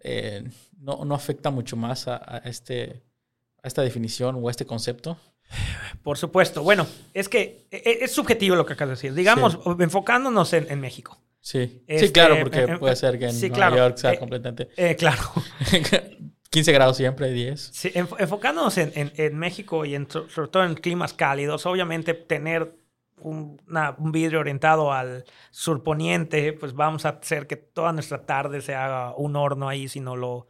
eh, 0.00 0.44
no, 0.78 1.04
no, 1.04 1.16
afecta 1.16 1.50
mucho 1.50 1.76
más 1.76 2.06
a, 2.06 2.40
este, 2.44 3.02
a 3.60 3.66
esta 3.66 3.82
definición 3.82 4.36
o 4.40 4.46
a 4.46 4.52
este 4.52 4.64
concepto? 4.64 5.18
Por 6.04 6.18
supuesto. 6.18 6.62
Bueno, 6.62 6.86
es 7.12 7.28
que 7.28 7.66
e, 7.72 7.76
e, 7.78 8.04
es, 8.04 8.12
subjetivo 8.12 8.54
lo 8.54 8.64
que 8.64 8.74
acabas 8.74 8.90
de 8.90 9.08
decir. 9.08 9.14
Digamos, 9.14 9.58
enfocándonos 9.80 10.52
en, 10.52 10.80
México. 10.80 11.18
Sí. 11.40 11.66
sí, 11.66 11.82
este, 11.88 12.12
claro, 12.12 12.38
porque 12.40 12.78
puede 12.78 12.94
ser 12.94 13.18
que 13.18 13.26
en 13.26 13.40
Nueva 13.40 13.76
York 13.76 13.96
sea 13.96 14.12
eh, 14.12 14.18
completamente. 14.20 14.68
Eh, 14.76 14.94
claro. 14.94 15.22
15 16.50 16.72
grados 16.72 16.96
siempre, 16.96 17.32
10. 17.32 17.70
Sí, 17.72 17.90
enfocándonos 17.94 18.78
en, 18.78 18.92
en, 18.94 19.36
México 19.36 19.84
y 19.84 19.96
en, 19.96 20.06
sobre 20.08 20.48
todo 20.48 20.64
en 20.64 20.74
climas 20.74 21.12
cálidos, 21.12 21.66
obviamente 21.66 22.14
tener 22.14 22.81
un, 23.22 23.58
vidrio 24.12 24.40
orientado 24.40 24.92
al 24.92 25.24
surponiente, 25.50 26.52
pues 26.52 26.74
vamos 26.74 27.04
a 27.06 27.10
hacer 27.10 27.46
que 27.46 27.56
toda 27.56 27.92
nuestra 27.92 28.26
tarde 28.26 28.60
se 28.60 28.74
haga 28.74 29.14
un 29.16 29.36
horno 29.36 29.68
ahí, 29.68 29.88
si 29.88 30.00
no 30.00 30.16
lo, 30.16 30.48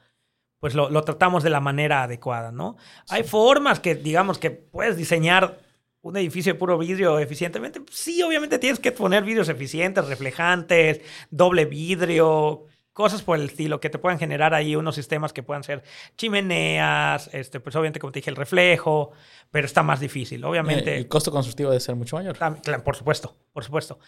pues 0.58 0.74
lo, 0.74 1.02
tratamos 1.02 1.42
de 1.42 1.50
la 1.50 1.60
manera 1.60 2.04
adecuada, 2.04 2.52
¿no? 2.52 2.76
Hay 3.08 3.24
formas 3.24 3.80
que, 3.80 3.94
digamos, 3.94 4.38
que 4.38 4.50
puedes 4.50 4.96
diseñar 4.96 5.58
un 6.00 6.16
edificio 6.16 6.52
de 6.52 6.58
puro 6.58 6.78
vidrio 6.78 7.18
eficientemente. 7.18 7.80
Sí, 7.90 8.22
obviamente 8.22 8.58
tienes 8.58 8.80
que 8.80 8.92
poner 8.92 9.24
vidrios 9.24 9.48
eficientes, 9.48 10.06
reflejantes, 10.06 11.00
doble 11.30 11.64
vidrio, 11.64 12.66
cosas 12.92 13.22
por 13.22 13.38
el 13.38 13.46
estilo 13.46 13.80
que 13.80 13.90
te 13.90 13.98
puedan 13.98 14.18
generar 14.18 14.54
ahí 14.54 14.76
unos 14.76 14.94
sistemas 14.94 15.32
que 15.32 15.42
puedan 15.42 15.62
ser 15.62 15.82
chimeneas, 16.16 17.30
este, 17.32 17.60
pues 17.60 17.74
obviamente 17.76 18.00
como 18.00 18.12
te 18.12 18.18
dije 18.18 18.30
el 18.30 18.36
reflejo, 18.36 19.12
pero 19.50 19.66
está 19.66 19.82
más 19.82 20.00
difícil, 20.00 20.44
obviamente. 20.44 20.96
El 20.96 21.08
costo 21.08 21.30
constructivo 21.30 21.70
debe 21.70 21.80
ser 21.80 21.96
mucho 21.96 22.16
mayor. 22.16 22.36
por 22.84 22.96
supuesto, 22.96 23.34
por 23.52 23.64
supuesto. 23.64 23.98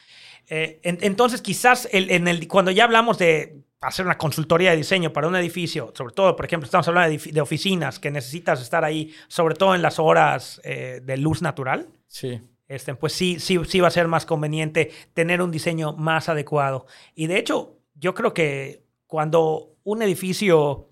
Eh, 0.49 0.81
entonces 0.83 1.41
quizás 1.41 1.89
en 1.91 2.29
el, 2.29 2.47
cuando 2.49 2.71
ya 2.71 2.85
hablamos 2.85 3.19
de 3.19 3.65
hacer 3.81 4.05
una 4.05 4.19
consultoría 4.19 4.71
de 4.71 4.79
diseño 4.79 5.13
para 5.13 5.29
un 5.29 5.37
edificio, 5.37 5.93
sobre 5.97 6.15
todo, 6.15 6.37
por 6.37 6.47
ejemplo, 6.47 6.65
estamos 6.65 6.89
hablando 6.89 7.17
de, 7.23 7.41
oficinas 7.41 7.99
que 7.99 8.11
necesitas 8.11 8.61
estar 8.61 8.85
ahí, 8.85 9.15
sobre 9.29 9.55
todo 9.55 9.75
en 9.75 9.83
las 9.83 9.99
horas 9.99 10.61
eh, 10.65 11.01
de 11.03 11.17
luz 11.17 11.43
natural. 11.43 11.89
Sí. 12.07 12.41
Este, 12.67 12.95
pues 12.95 13.13
sí, 13.13 13.39
sí, 13.41 13.59
sí 13.67 13.81
va 13.81 13.89
a 13.89 13.91
ser 13.91 14.09
más 14.09 14.25
conveniente 14.25 14.91
tener 15.13 15.43
un 15.43 15.51
diseño 15.51 15.93
más 15.93 16.29
adecuado. 16.29 16.87
Y 17.15 17.27
de 17.27 17.39
hecho, 17.39 17.74
yo 17.95 18.15
creo 18.15 18.35
que 18.35 18.85
cuando 19.07 19.77
un 19.85 20.03
edificio 20.03 20.91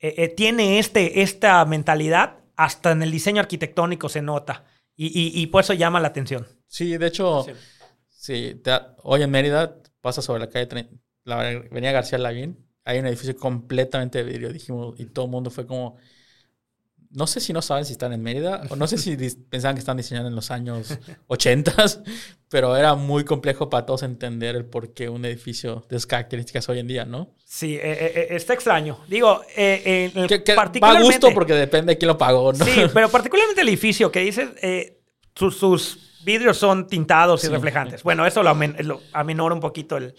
eh, 0.00 0.14
eh, 0.16 0.28
tiene 0.28 0.78
este, 0.78 1.22
esta 1.22 1.64
mentalidad, 1.64 2.38
hasta 2.56 2.92
en 2.92 3.02
el 3.02 3.10
diseño 3.10 3.40
arquitectónico 3.40 4.08
se 4.08 4.22
nota. 4.22 4.64
Y, 5.00 5.46
por 5.46 5.62
eso 5.62 5.74
llama 5.74 6.00
la 6.00 6.08
atención. 6.08 6.44
Sí, 6.66 6.98
de 6.98 7.06
hecho, 7.06 7.46
sí. 8.08 8.60
hoy 9.04 9.22
en 9.22 9.30
Mérida 9.30 9.76
pasa 10.00 10.22
sobre 10.22 10.40
la 10.40 10.48
calle, 10.48 10.88
la 11.22 11.38
Avenida 11.38 11.92
García 11.92 12.18
Lavín, 12.18 12.66
hay 12.84 12.98
un 12.98 13.06
edificio 13.06 13.36
completamente 13.36 14.18
de 14.18 14.24
vidrio, 14.24 14.52
dijimos, 14.52 14.98
y 14.98 15.04
todo 15.04 15.26
el 15.26 15.30
mundo 15.30 15.50
fue 15.50 15.68
como, 15.68 15.98
no 17.10 17.26
sé 17.26 17.40
si 17.40 17.52
no 17.52 17.62
saben 17.62 17.84
si 17.84 17.92
están 17.92 18.12
en 18.12 18.22
Mérida, 18.22 18.62
o 18.68 18.76
no 18.76 18.86
sé 18.86 18.98
si 18.98 19.16
pensaban 19.50 19.76
que 19.76 19.80
están 19.80 19.96
diseñando 19.96 20.28
en 20.28 20.34
los 20.34 20.50
años 20.50 20.98
80, 21.26 21.72
pero 22.48 22.76
era 22.76 22.94
muy 22.94 23.24
complejo 23.24 23.70
para 23.70 23.86
todos 23.86 24.02
entender 24.02 24.56
el 24.56 24.64
por 24.64 24.92
qué 24.92 25.08
un 25.08 25.24
edificio 25.24 25.86
de 25.88 25.96
esas 25.96 26.06
características 26.06 26.68
hoy 26.68 26.78
en 26.78 26.86
día, 26.86 27.04
¿no? 27.04 27.34
Sí, 27.44 27.76
eh, 27.76 27.80
eh, 27.82 28.12
eh, 28.14 28.26
está 28.30 28.54
extraño. 28.54 28.98
Digo, 29.08 29.42
eh, 29.56 30.10
particularmente... 30.54 30.80
Va 30.80 30.98
a 30.98 31.02
gusto 31.02 31.30
porque 31.34 31.54
depende 31.54 31.94
de 31.94 31.98
quién 31.98 32.08
lo 32.08 32.18
pagó, 32.18 32.52
¿no? 32.52 32.64
Sí, 32.64 32.82
pero 32.92 33.08
particularmente 33.08 33.62
el 33.62 33.68
edificio 33.68 34.12
que 34.12 34.20
dices, 34.20 34.50
sus, 35.34 36.04
vidrios 36.24 36.58
son 36.58 36.88
tintados 36.88 37.44
y 37.44 37.48
reflejantes. 37.48 38.02
Bueno, 38.02 38.26
eso 38.26 38.42
lo, 38.42 38.50
aminora 39.12 39.54
un 39.54 39.60
poquito 39.60 39.96
el, 39.96 40.14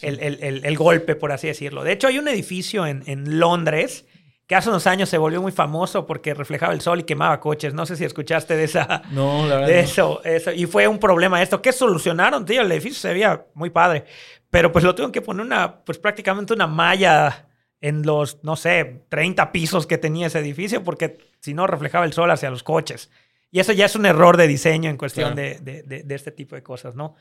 el, 0.00 0.76
golpe, 0.78 1.16
por 1.16 1.32
así 1.32 1.48
decirlo. 1.48 1.84
De 1.84 1.92
hecho, 1.92 2.06
hay 2.06 2.18
un 2.18 2.28
edificio 2.28 2.86
en, 2.86 3.02
en 3.06 3.38
Londres 3.40 4.06
que 4.50 4.56
hace 4.56 4.68
unos 4.68 4.88
años 4.88 5.08
se 5.08 5.16
volvió 5.16 5.40
muy 5.40 5.52
famoso 5.52 6.06
porque 6.06 6.34
reflejaba 6.34 6.72
el 6.72 6.80
sol 6.80 6.98
y 6.98 7.02
quemaba 7.04 7.38
coches. 7.38 7.72
No 7.72 7.86
sé 7.86 7.94
si 7.94 8.04
escuchaste 8.04 8.56
de 8.56 8.64
esa. 8.64 9.02
No, 9.12 9.46
la 9.46 9.54
verdad. 9.54 9.68
De 9.68 9.78
eso, 9.78 10.20
eso. 10.24 10.50
Y 10.50 10.66
fue 10.66 10.88
un 10.88 10.98
problema 10.98 11.40
esto. 11.40 11.62
¿Qué 11.62 11.70
solucionaron, 11.70 12.44
tío? 12.44 12.62
El 12.62 12.72
edificio 12.72 12.98
se 12.98 13.12
veía 13.12 13.46
muy 13.54 13.70
padre. 13.70 14.06
Pero 14.50 14.72
pues 14.72 14.84
lo 14.84 14.92
tuvieron 14.92 15.12
que 15.12 15.22
poner 15.22 15.46
una, 15.46 15.84
pues 15.84 15.98
prácticamente 15.98 16.52
una 16.52 16.66
malla 16.66 17.46
en 17.80 18.02
los, 18.02 18.42
no 18.42 18.56
sé, 18.56 19.04
30 19.08 19.52
pisos 19.52 19.86
que 19.86 19.98
tenía 19.98 20.26
ese 20.26 20.40
edificio 20.40 20.82
porque 20.82 21.18
si 21.38 21.54
no 21.54 21.68
reflejaba 21.68 22.04
el 22.04 22.12
sol 22.12 22.32
hacia 22.32 22.50
los 22.50 22.64
coches. 22.64 23.08
Y 23.52 23.60
eso 23.60 23.70
ya 23.70 23.86
es 23.86 23.94
un 23.94 24.04
error 24.04 24.36
de 24.36 24.48
diseño 24.48 24.90
en 24.90 24.96
cuestión 24.96 25.36
de, 25.36 25.60
de, 25.60 26.14
este 26.16 26.32
tipo 26.32 26.56
de 26.56 26.64
cosas, 26.64 26.96
¿no? 26.96 27.14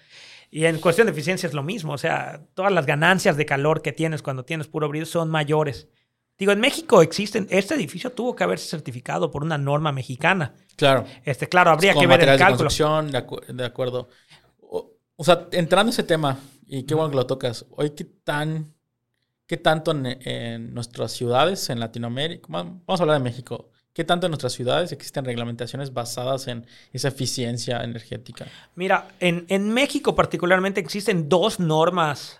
Y 0.49 0.65
en 0.65 0.79
cuestión 0.79 1.05
de 1.05 1.11
eficiencia 1.11 1.45
es 1.45 1.53
lo 1.53 1.61
mismo. 1.61 1.93
O 1.93 1.99
sea, 1.99 2.41
todas 2.55 2.71
las 2.71 2.87
ganancias 2.87 3.37
de 3.37 3.45
calor 3.45 3.83
que 3.83 3.91
tienes 3.91 4.23
cuando 4.23 4.45
tienes 4.45 4.67
puro 4.67 4.89
brillo 4.89 5.05
son 5.05 5.29
mayores. 5.29 5.89
Digo, 6.39 6.53
en 6.53 6.61
México 6.61 7.01
existen, 7.01 7.47
este 7.49 7.75
edificio 7.75 8.13
tuvo 8.13 8.33
que 8.33 8.45
haberse 8.45 8.65
certificado 8.65 9.29
por 9.29 9.43
una 9.43 9.57
norma 9.57 9.91
mexicana. 9.91 10.53
Claro. 10.77 11.05
Este, 11.25 11.49
claro, 11.49 11.71
habría 11.71 11.93
que 11.93 12.07
ver 12.07 12.21
el 12.21 12.39
cálculo. 12.39 12.69
De, 12.69 13.53
de, 13.53 13.65
acuerdo. 13.65 14.07
O, 14.61 15.23
sea, 15.25 15.49
entrando 15.51 15.89
en 15.89 15.93
ese 15.93 16.03
tema, 16.03 16.39
y 16.65 16.83
qué 16.83 16.95
bueno 16.95 17.09
que 17.09 17.17
lo 17.17 17.27
tocas, 17.27 17.65
hoy 17.71 17.89
qué 17.89 18.05
tan, 18.05 18.73
qué 19.47 19.57
tanto 19.57 19.91
en, 19.91 20.73
nuestras 20.73 21.11
ciudades, 21.11 21.69
en 21.69 21.81
Latinoamérica, 21.81 22.47
vamos 22.47 22.81
a 22.87 23.03
hablar 23.03 23.17
de 23.17 23.23
México, 23.23 23.69
¿Qué 23.91 24.05
tanto 24.05 24.27
en 24.27 24.31
nuestras 24.31 24.53
ciudades 24.53 24.93
existen 24.93 25.25
reglamentaciones 25.25 25.93
basadas 25.93 26.47
en 26.47 26.65
esa 26.93 27.09
eficiencia 27.09 27.83
energética? 27.83 28.45
Mira, 28.75 29.09
en, 29.19 29.45
en, 29.49 29.73
México 29.73 30.15
particularmente 30.15 30.79
existen 30.79 31.27
dos 31.27 31.59
normas 31.59 32.39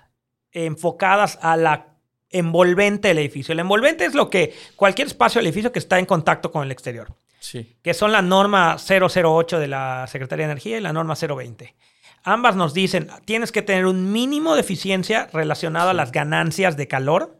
enfocadas 0.51 1.37
a 1.41 1.57
la 1.57 1.98
envolvente 2.29 3.09
del 3.09 3.19
edificio. 3.19 3.53
El 3.53 3.59
envolvente 3.59 4.05
es 4.05 4.13
lo 4.13 4.29
que 4.29 4.53
cualquier 4.75 5.07
espacio 5.07 5.39
del 5.39 5.47
edificio 5.47 5.71
que 5.71 5.79
está 5.79 5.99
en 5.99 6.05
contacto 6.05 6.51
con 6.51 6.63
el 6.63 6.71
exterior. 6.71 7.13
Sí. 7.39 7.75
Que 7.81 7.93
son 7.93 8.11
la 8.11 8.21
norma 8.21 8.77
008 8.77 9.59
de 9.59 9.67
la 9.67 10.05
Secretaría 10.07 10.45
de 10.45 10.51
Energía 10.51 10.77
y 10.77 10.81
la 10.81 10.93
norma 10.93 11.15
020. 11.15 11.75
Ambas 12.23 12.55
nos 12.55 12.73
dicen, 12.73 13.09
tienes 13.25 13.51
que 13.51 13.61
tener 13.61 13.85
un 13.85 14.11
mínimo 14.11 14.53
de 14.53 14.61
eficiencia 14.61 15.29
relacionado 15.31 15.89
a 15.89 15.93
las 15.93 16.11
ganancias 16.11 16.75
de 16.75 16.87
calor 16.87 17.39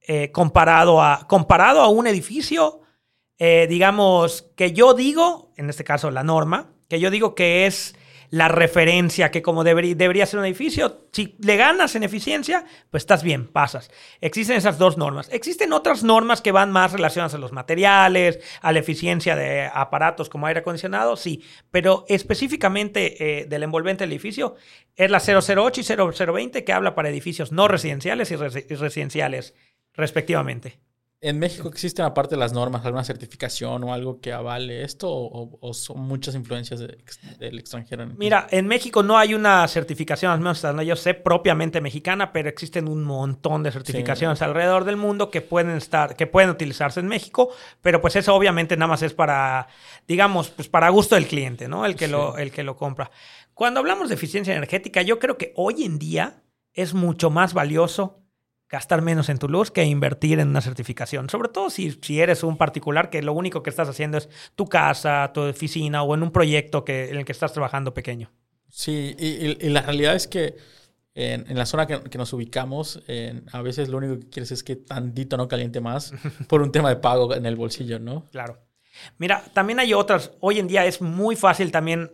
eh, 0.00 0.32
comparado, 0.32 1.02
a, 1.02 1.26
comparado 1.28 1.82
a 1.82 1.88
un 1.88 2.06
edificio, 2.06 2.80
eh, 3.38 3.66
digamos, 3.68 4.50
que 4.56 4.72
yo 4.72 4.94
digo, 4.94 5.52
en 5.56 5.70
este 5.70 5.84
caso 5.84 6.10
la 6.10 6.24
norma, 6.24 6.72
que 6.88 6.98
yo 6.98 7.10
digo 7.10 7.34
que 7.34 7.66
es 7.66 7.94
la 8.30 8.48
referencia 8.48 9.30
que 9.30 9.42
como 9.42 9.64
debería 9.64 10.26
ser 10.26 10.40
un 10.40 10.46
edificio. 10.46 11.06
Si 11.12 11.36
le 11.40 11.56
ganas 11.56 11.94
en 11.94 12.02
eficiencia, 12.02 12.64
pues 12.90 13.02
estás 13.02 13.22
bien, 13.22 13.46
pasas. 13.46 13.90
Existen 14.20 14.56
esas 14.56 14.78
dos 14.78 14.98
normas. 14.98 15.28
Existen 15.32 15.72
otras 15.72 16.02
normas 16.02 16.42
que 16.42 16.52
van 16.52 16.70
más 16.70 16.92
relacionadas 16.92 17.34
a 17.34 17.38
los 17.38 17.52
materiales, 17.52 18.40
a 18.60 18.72
la 18.72 18.78
eficiencia 18.78 19.36
de 19.36 19.70
aparatos 19.72 20.28
como 20.28 20.46
aire 20.46 20.60
acondicionado, 20.60 21.16
sí, 21.16 21.42
pero 21.70 22.04
específicamente 22.08 23.40
eh, 23.40 23.46
del 23.46 23.62
envolvente 23.62 24.04
del 24.04 24.12
edificio 24.12 24.56
es 24.96 25.10
la 25.10 25.20
008 25.20 25.80
y 25.80 25.84
0020 25.84 26.64
que 26.64 26.72
habla 26.72 26.94
para 26.94 27.08
edificios 27.08 27.52
no 27.52 27.68
residenciales 27.68 28.30
y 28.30 28.36
residenciales 28.36 29.54
respectivamente. 29.94 30.78
¿En 31.20 31.40
México 31.40 31.68
existen, 31.68 32.04
aparte 32.04 32.36
de 32.36 32.38
las 32.38 32.52
normas, 32.52 32.84
alguna 32.84 33.02
certificación 33.02 33.82
o 33.82 33.92
algo 33.92 34.20
que 34.20 34.32
avale 34.32 34.84
esto 34.84 35.08
o, 35.10 35.74
son 35.74 36.02
muchas 36.02 36.36
influencias 36.36 36.78
del 36.78 37.58
extranjero? 37.58 38.06
Mira, 38.16 38.46
en 38.52 38.68
México 38.68 39.02
no 39.02 39.18
hay 39.18 39.34
una 39.34 39.66
certificación, 39.66 40.30
al 40.30 40.38
menos 40.38 40.62
no 40.62 40.80
yo 40.80 40.94
sé, 40.94 41.14
propiamente 41.14 41.80
mexicana, 41.80 42.32
pero 42.32 42.48
existen 42.48 42.86
un 42.86 43.02
montón 43.02 43.64
de 43.64 43.72
certificaciones 43.72 44.42
alrededor 44.42 44.84
del 44.84 44.96
mundo 44.96 45.28
que 45.28 45.40
pueden 45.40 45.70
estar, 45.70 46.14
que 46.14 46.28
pueden 46.28 46.50
utilizarse 46.50 47.00
en 47.00 47.08
México, 47.08 47.50
pero 47.82 48.00
pues 48.00 48.14
eso 48.14 48.32
obviamente 48.32 48.76
nada 48.76 48.88
más 48.88 49.02
es 49.02 49.12
para, 49.12 49.66
digamos, 50.06 50.50
pues 50.50 50.68
para 50.68 50.88
gusto 50.90 51.16
del 51.16 51.26
cliente, 51.26 51.66
¿no? 51.66 51.84
El 51.84 51.96
que, 51.96 52.06
lo, 52.06 52.38
el 52.38 52.52
que 52.52 52.62
lo 52.62 52.76
compra. 52.76 53.10
Cuando 53.54 53.80
hablamos 53.80 54.08
de 54.08 54.14
eficiencia 54.14 54.54
energética, 54.54 55.02
yo 55.02 55.18
creo 55.18 55.36
que 55.36 55.52
hoy 55.56 55.82
en 55.82 55.98
día 55.98 56.44
es 56.74 56.94
mucho 56.94 57.28
más 57.28 57.54
valioso 57.54 58.22
gastar 58.68 59.02
menos 59.02 59.28
en 59.28 59.38
tu 59.38 59.48
luz 59.48 59.70
que 59.70 59.84
invertir 59.84 60.40
en 60.40 60.48
una 60.48 60.60
certificación. 60.60 61.30
Sobre 61.30 61.48
todo 61.48 61.70
si, 61.70 61.92
si 62.02 62.20
eres 62.20 62.42
un 62.42 62.56
particular 62.56 63.10
que 63.10 63.22
lo 63.22 63.32
único 63.32 63.62
que 63.62 63.70
estás 63.70 63.88
haciendo 63.88 64.18
es 64.18 64.28
tu 64.54 64.66
casa, 64.66 65.30
tu 65.32 65.40
oficina 65.42 66.02
o 66.02 66.14
en 66.14 66.22
un 66.22 66.30
proyecto 66.30 66.84
que, 66.84 67.10
en 67.10 67.16
el 67.16 67.24
que 67.24 67.32
estás 67.32 67.52
trabajando 67.52 67.94
pequeño. 67.94 68.30
Sí, 68.68 69.16
y, 69.18 69.68
la 69.70 69.82
realidad 69.82 70.14
es 70.14 70.28
que 70.28 70.56
en, 71.14 71.56
la 71.56 71.66
zona 71.66 71.86
que, 71.86 72.18
nos 72.18 72.32
ubicamos, 72.32 73.02
a 73.52 73.62
veces 73.62 73.88
lo 73.88 73.96
único 73.96 74.20
que 74.20 74.28
quieres 74.28 74.52
es 74.52 74.62
que 74.62 74.76
tantito 74.76 75.36
no 75.36 75.48
caliente 75.48 75.80
más 75.80 76.12
por 76.48 76.60
un 76.60 76.70
tema 76.70 76.90
de 76.90 76.96
pago 76.96 77.34
en 77.34 77.46
el 77.46 77.56
bolsillo, 77.56 77.98
¿no? 77.98 78.26
Claro. 78.30 78.58
Mira, 79.16 79.44
también 79.52 79.80
hay 79.80 79.94
otras. 79.94 80.32
Hoy 80.40 80.58
en 80.58 80.66
día 80.66 80.84
es 80.84 81.00
muy 81.00 81.36
fácil 81.36 81.70
también 81.70 82.10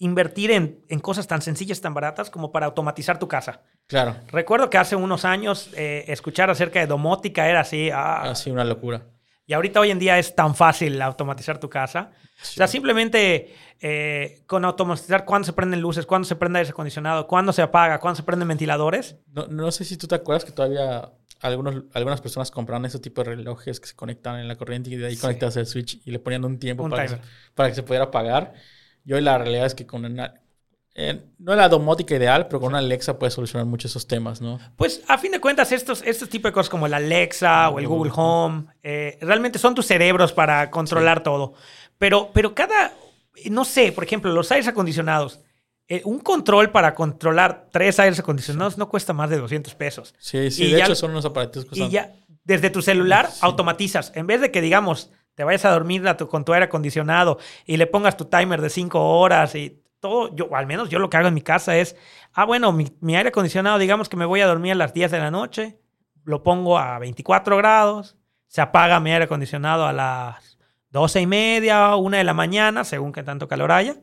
invertir 0.00 0.50
en, 0.50 0.82
en, 0.88 0.98
cosas 0.98 1.28
tan 1.28 1.42
sencillas, 1.42 1.80
tan 1.80 1.94
baratas 1.94 2.30
como 2.30 2.50
para 2.50 2.66
automatizar 2.66 3.18
tu 3.18 3.28
casa. 3.28 3.62
Claro. 3.86 4.16
Recuerdo 4.28 4.70
que 4.70 4.78
hace 4.78 4.96
unos 4.96 5.24
años 5.24 5.70
eh, 5.76 6.06
escuchar 6.08 6.50
acerca 6.50 6.80
de 6.80 6.86
domótica 6.86 7.48
era 7.48 7.60
así. 7.60 7.90
Ah, 7.92 8.30
así, 8.30 8.50
una 8.50 8.64
locura. 8.64 9.02
Y 9.46 9.52
ahorita 9.52 9.78
hoy 9.78 9.90
en 9.90 9.98
día 9.98 10.18
es 10.18 10.34
tan 10.34 10.54
fácil 10.54 11.00
automatizar 11.02 11.58
tu 11.58 11.68
casa. 11.68 12.12
O 12.40 12.44
sea, 12.44 12.66
simplemente 12.66 13.54
eh, 13.80 14.42
con 14.46 14.64
automatizar 14.64 15.26
cuándo 15.26 15.44
se 15.44 15.52
prenden 15.52 15.80
luces, 15.82 16.06
cuándo 16.06 16.26
se 16.26 16.34
prende 16.34 16.60
aire 16.60 16.70
acondicionado, 16.70 17.26
cuándo 17.26 17.52
se 17.52 17.60
apaga, 17.60 18.00
cuándo 18.00 18.16
se 18.16 18.22
prenden 18.22 18.48
ventiladores. 18.48 19.16
No, 19.26 19.48
no 19.48 19.70
sé 19.70 19.84
si 19.84 19.98
tú 19.98 20.06
te 20.06 20.14
acuerdas 20.14 20.46
que 20.46 20.52
todavía 20.52 21.12
algunos, 21.40 21.82
algunas 21.92 22.22
personas 22.22 22.50
compraban 22.50 22.86
ese 22.86 23.00
tipo 23.00 23.22
de 23.22 23.36
relojes 23.36 23.80
que 23.80 23.88
se 23.88 23.96
conectan 23.96 24.40
en 24.40 24.48
la 24.48 24.56
corriente 24.56 24.88
y 24.88 24.96
de 24.96 25.08
ahí 25.08 25.16
conectas 25.16 25.56
el 25.56 25.66
switch 25.66 26.00
y 26.06 26.10
le 26.10 26.20
ponían 26.20 26.44
un 26.44 26.58
tiempo 26.58 26.88
para, 26.88 27.06
que 27.06 27.18
para 27.54 27.68
que 27.68 27.74
se 27.74 27.82
pudiera 27.82 28.06
apagar. 28.06 28.54
Y 29.04 29.12
hoy 29.12 29.20
la 29.20 29.38
realidad 29.38 29.66
es 29.66 29.74
que 29.74 29.86
con 29.86 30.04
una, 30.04 30.40
eh, 30.94 31.20
no 31.38 31.52
es 31.52 31.58
la 31.58 31.68
domótica 31.68 32.16
ideal, 32.16 32.46
pero 32.48 32.60
con 32.60 32.70
una 32.70 32.78
Alexa 32.78 33.18
puedes 33.18 33.34
solucionar 33.34 33.66
muchos 33.66 33.92
esos 33.92 34.06
temas, 34.06 34.40
¿no? 34.40 34.58
Pues 34.76 35.02
a 35.08 35.18
fin 35.18 35.32
de 35.32 35.40
cuentas, 35.40 35.72
estos, 35.72 36.02
estos 36.02 36.28
tipos 36.28 36.50
de 36.50 36.52
cosas 36.52 36.68
como 36.68 36.88
la 36.88 36.98
Alexa 36.98 37.70
o 37.70 37.78
el 37.78 37.86
Google 37.86 38.12
Home, 38.14 38.66
eh, 38.82 39.16
realmente 39.20 39.58
son 39.58 39.74
tus 39.74 39.86
cerebros 39.86 40.32
para 40.32 40.70
controlar 40.70 41.22
todo. 41.22 41.54
Pero, 41.96 42.30
pero 42.34 42.54
cada, 42.54 42.92
no 43.50 43.64
sé, 43.64 43.92
por 43.92 44.04
ejemplo, 44.04 44.32
los 44.32 44.50
aires 44.50 44.68
acondicionados. 44.68 45.40
Eh, 45.86 46.02
un 46.04 46.20
control 46.20 46.70
para 46.70 46.94
controlar 46.94 47.68
tres 47.72 47.98
aires 47.98 48.18
acondicionados 48.20 48.78
no 48.78 48.88
cuesta 48.88 49.12
más 49.12 49.28
de 49.28 49.38
200 49.38 49.74
pesos. 49.74 50.14
Sí, 50.18 50.50
sí, 50.50 50.70
de 50.70 50.80
hecho 50.80 50.94
son 50.94 51.10
unos 51.10 51.24
aparatos 51.24 51.64
que 51.64 51.80
Y 51.80 51.88
ya, 51.88 52.12
desde 52.44 52.70
tu 52.70 52.80
celular 52.80 53.28
automatizas. 53.40 54.12
En 54.14 54.26
vez 54.26 54.40
de 54.40 54.50
que, 54.50 54.60
digamos, 54.60 55.10
te 55.34 55.44
vayas 55.44 55.64
a 55.64 55.70
dormir 55.70 56.02
con 56.28 56.44
tu 56.44 56.52
aire 56.52 56.66
acondicionado 56.66 57.38
y 57.66 57.76
le 57.76 57.86
pongas 57.86 58.16
tu 58.16 58.26
timer 58.26 58.60
de 58.60 58.70
5 58.70 59.18
horas 59.18 59.54
y 59.54 59.82
todo, 60.00 60.34
yo, 60.34 60.54
al 60.54 60.66
menos 60.66 60.88
yo 60.88 60.98
lo 60.98 61.10
que 61.10 61.16
hago 61.16 61.28
en 61.28 61.34
mi 61.34 61.42
casa 61.42 61.76
es, 61.76 61.96
ah, 62.32 62.44
bueno, 62.44 62.72
mi, 62.72 63.16
aire 63.16 63.28
acondicionado, 63.28 63.78
digamos 63.78 64.08
que 64.08 64.16
me 64.16 64.24
voy 64.24 64.40
a 64.40 64.46
dormir 64.46 64.72
a 64.72 64.76
las 64.76 64.94
10 64.94 65.10
de 65.10 65.18
la 65.18 65.30
noche, 65.30 65.78
lo 66.24 66.42
pongo 66.42 66.78
a 66.78 66.98
24 66.98 67.56
grados, 67.56 68.16
se 68.46 68.60
apaga 68.60 68.98
mi 69.00 69.12
aire 69.12 69.26
acondicionado 69.26 69.86
a 69.86 69.92
las 69.92 70.58
12 70.90 71.20
y 71.20 71.26
media, 71.26 71.94
1 71.96 72.16
de 72.16 72.24
la 72.24 72.34
mañana, 72.34 72.84
según 72.84 73.12
que 73.12 73.22
tanto 73.22 73.46
calor 73.46 73.72
haya, 73.72 73.96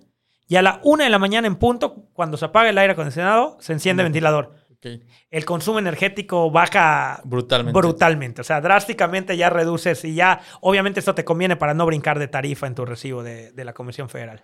y 0.48 0.56
a 0.56 0.62
la 0.62 0.80
1 0.84 1.04
de 1.04 1.10
la 1.10 1.20
mañana 1.20 1.48
en 1.48 1.58
punto, 1.58 2.08
cuando 2.14 2.38
se 2.38 2.46
apaga 2.46 2.70
el 2.70 2.78
aire 2.78 2.94
acondicionado, 2.94 3.58
se 3.60 3.74
enciende 3.74 4.04
el 4.04 4.08
ventilador. 4.08 4.56
El 4.82 5.46
consumo 5.46 5.80
energético 5.80 6.52
baja 6.52 7.22
brutalmente. 7.24 7.78
brutalmente. 7.78 8.42
O 8.42 8.44
sea, 8.44 8.62
drásticamente 8.62 9.36
ya 9.36 9.50
reduces 9.50 10.04
y 10.06 10.16
ya, 10.16 10.42
obviamente 10.62 11.00
esto 11.00 11.16
te 11.16 11.26
conviene 11.26 11.56
para 11.56 11.74
no 11.74 11.86
brincar 11.86 12.20
de 12.20 12.28
tarifa 12.28 12.68
en 12.68 12.76
tu 12.76 12.86
recibo 12.86 13.24
de, 13.24 13.52
la 13.56 13.74
Comisión 13.74 14.10
Federal. 14.10 14.44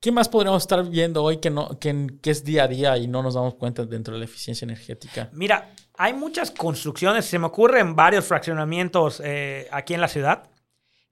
¿Qué 0.00 0.12
más 0.12 0.28
podríamos 0.28 0.62
estar 0.62 0.86
viendo 0.88 1.22
hoy 1.22 1.38
que, 1.38 1.50
no, 1.50 1.78
que, 1.78 2.18
es 2.24 2.44
día 2.44 2.64
a 2.64 2.68
día 2.68 2.98
y 2.98 3.08
no 3.08 3.22
nos 3.22 3.34
damos 3.34 3.54
cuenta 3.54 3.86
dentro 3.86 4.14
de 4.14 4.20
la 4.20 4.26
eficiencia 4.26 4.66
energética? 4.66 5.30
Mira, 5.32 5.70
hay 5.96 6.12
muchas 6.12 6.50
construcciones, 6.50 7.24
se 7.24 7.38
me 7.38 7.46
ocurren 7.46 7.96
varios 7.96 8.26
fraccionamientos 8.26 9.22
eh, 9.24 9.66
aquí 9.72 9.94
en 9.94 10.00
la 10.02 10.08
ciudad 10.08 10.50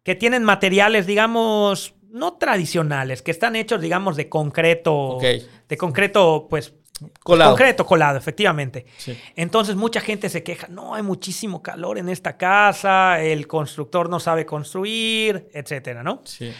que 0.03 0.15
tienen 0.15 0.45
materiales, 0.45 1.07
digamos, 1.07 1.95
no 2.11 2.35
tradicionales, 2.35 3.23
que 3.23 3.31
están 3.31 3.57
hechos, 3.57 3.81
digamos, 3.81 4.17
de 4.17 4.29
concreto, 4.29 5.19
de 5.21 5.77
concreto, 5.79 6.47
pues, 6.51 6.75
Colado. 7.23 7.51
Concreto, 7.53 7.87
colado, 7.87 8.19
efectivamente. 8.19 8.87
Entonces 9.35 9.75
mucha 9.75 10.01
gente 10.01 10.29
se 10.29 10.43
queja, 10.43 10.69
no, 10.69 10.95
hay 10.95 11.03
muchísimo 11.03 11.63
calor 11.63 11.99
en 11.99 12.09
esta 12.09 12.37
casa, 12.37 13.21
el 13.21 13.47
constructor 13.47 14.09
no 14.09 14.21
sabe 14.21 14.47
construir, 14.47 15.49
etcétera, 15.53 16.03
¿no? 16.03 16.23
Sí. 16.25 16.53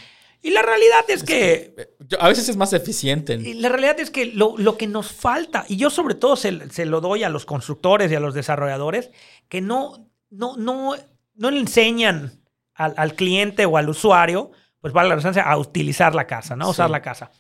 Y 0.45 0.51
la 0.51 0.63
realidad 0.63 1.05
es, 1.09 1.23
que, 1.23 1.75
eh, 1.77 2.17
A 2.19 2.29
veces 2.29 2.49
es 2.49 2.57
más 2.57 2.73
eficiente. 2.73 3.35
Y 3.35 3.55
la 3.55 3.69
realidad 3.69 4.01
es 4.01 4.11
que 4.11 4.27
lo, 4.27 4.77
que 4.77 4.89
nos 4.89 5.13
falta, 5.13 5.65
y 5.69 5.77
yo 5.77 5.89
sobre 5.89 6.17
todo 6.17 6.35
se, 6.35 6.51
lo 6.85 7.01
doy 7.01 7.23
a 7.23 7.29
los 7.29 7.47
constructores 7.47 8.11
y 8.11 8.17
a 8.17 8.21
los 8.21 8.35
desarrolladores, 8.35 9.11
que 9.49 9.61
no, 9.61 10.11
no, 10.31 10.57
no, 10.57 10.97
no 11.37 11.51
le 11.51 11.61
enseñan 11.61 12.43
al, 12.75 13.15
cliente 13.15 13.67
o 13.67 13.77
al 13.77 13.89
usuario, 13.89 14.51
pues 14.81 14.93
vale 14.93 15.11
la 15.11 15.15
redundancia, 15.15 15.45
a 15.45 15.57
utilizar 15.57 16.13
la 16.17 16.27
casa, 16.27 16.57
¿no? 16.57 16.65
A 16.65 16.71
usar 16.71 16.91
la 16.91 17.03
casa. 17.03 17.31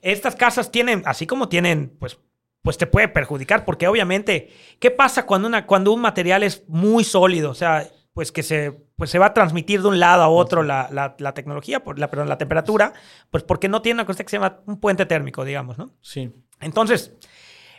Estas 0.00 0.36
casas 0.36 0.70
tienen, 0.70 1.02
así 1.06 1.26
como 1.26 1.48
tienen, 1.48 1.96
pues 1.98 2.18
pues 2.64 2.78
te 2.78 2.86
puede 2.86 3.08
perjudicar, 3.08 3.66
porque 3.66 3.86
obviamente, 3.86 4.50
¿qué 4.80 4.90
pasa 4.90 5.26
cuando, 5.26 5.46
una, 5.46 5.66
cuando 5.66 5.92
un 5.92 6.00
material 6.00 6.42
es 6.42 6.64
muy 6.66 7.04
sólido? 7.04 7.50
O 7.50 7.54
sea, 7.54 7.86
pues 8.14 8.32
que 8.32 8.42
se, 8.42 8.72
pues 8.96 9.10
se 9.10 9.18
va 9.18 9.26
a 9.26 9.34
transmitir 9.34 9.82
de 9.82 9.88
un 9.88 10.00
lado 10.00 10.22
a 10.22 10.28
otro 10.28 10.62
la, 10.62 10.88
la, 10.90 11.34
tecnología, 11.34 11.84
por 11.84 11.98
la, 11.98 12.08
perdón, 12.08 12.30
la 12.30 12.38
temperatura, 12.38 12.94
pues 13.30 13.44
porque 13.44 13.68
no 13.68 13.82
tiene 13.82 13.98
una 13.98 14.06
cosa 14.06 14.24
que 14.24 14.30
se 14.30 14.38
llama 14.38 14.60
un 14.64 14.80
puente 14.80 15.04
térmico, 15.04 15.44
digamos, 15.44 15.76
¿no? 15.76 15.90
Sí. 16.00 16.32
Entonces, 16.58 17.12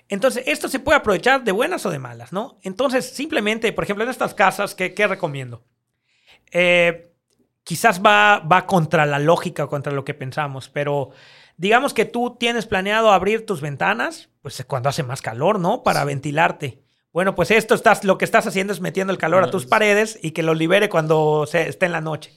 entonces, 0.08 0.43
esto 0.45 0.69
se 0.69 0.78
puede 0.78 1.00
aprovechar 1.00 1.43
de 1.43 1.52
buenas 1.52 1.84
o 1.88 1.89
de 1.89 1.98
malas, 1.98 2.32
¿no? 2.32 2.60
Entonces, 2.62 3.10
simplemente, 3.10 3.74
por 3.74 3.86
ejemplo, 3.86 4.04
en 4.04 4.12
estas 4.12 4.36
casas, 4.36 4.76
¿qué, 4.76 4.93
qué 4.93 5.08
recomiendo? 5.08 5.63
Eh, 6.52 7.12
quizás 7.63 8.04
va, 8.06 8.38
va 8.38 8.67
contra 8.67 9.08
la 9.08 9.17
lógica 9.17 9.65
contra 9.65 9.91
lo 9.91 10.06
que 10.06 10.13
pensamos, 10.13 10.69
pero 10.69 11.10
digamos 11.58 11.94
que 11.94 12.06
tú 12.06 12.36
tienes 12.39 12.65
planeado 12.65 13.12
abrir 13.12 13.46
tus 13.46 13.62
ventanas, 13.62 14.30
pues 14.41 14.63
cuando 14.68 14.89
hace 14.89 15.04
más 15.04 15.22
calor, 15.22 15.60
¿no? 15.60 15.84
Para 15.84 16.04
ventilarte. 16.04 16.82
Bueno, 17.12 17.34
pues 17.34 17.52
esto 17.52 17.76
estás, 17.76 18.04
lo 18.04 18.18
que 18.18 18.26
estás 18.26 18.46
haciendo 18.46 18.74
es 18.74 18.82
metiendo 18.82 19.13
el 19.13 19.20
calor 19.20 19.44
a 19.44 19.50
tus 19.50 19.65
paredes 19.65 20.20
y 20.22 20.32
que 20.32 20.44
lo 20.44 20.54
libere 20.54 20.89
cuando 20.89 21.46
se, 21.48 21.70
esté 21.70 21.86
en 21.86 21.94
la 21.94 22.02
noche. 22.02 22.34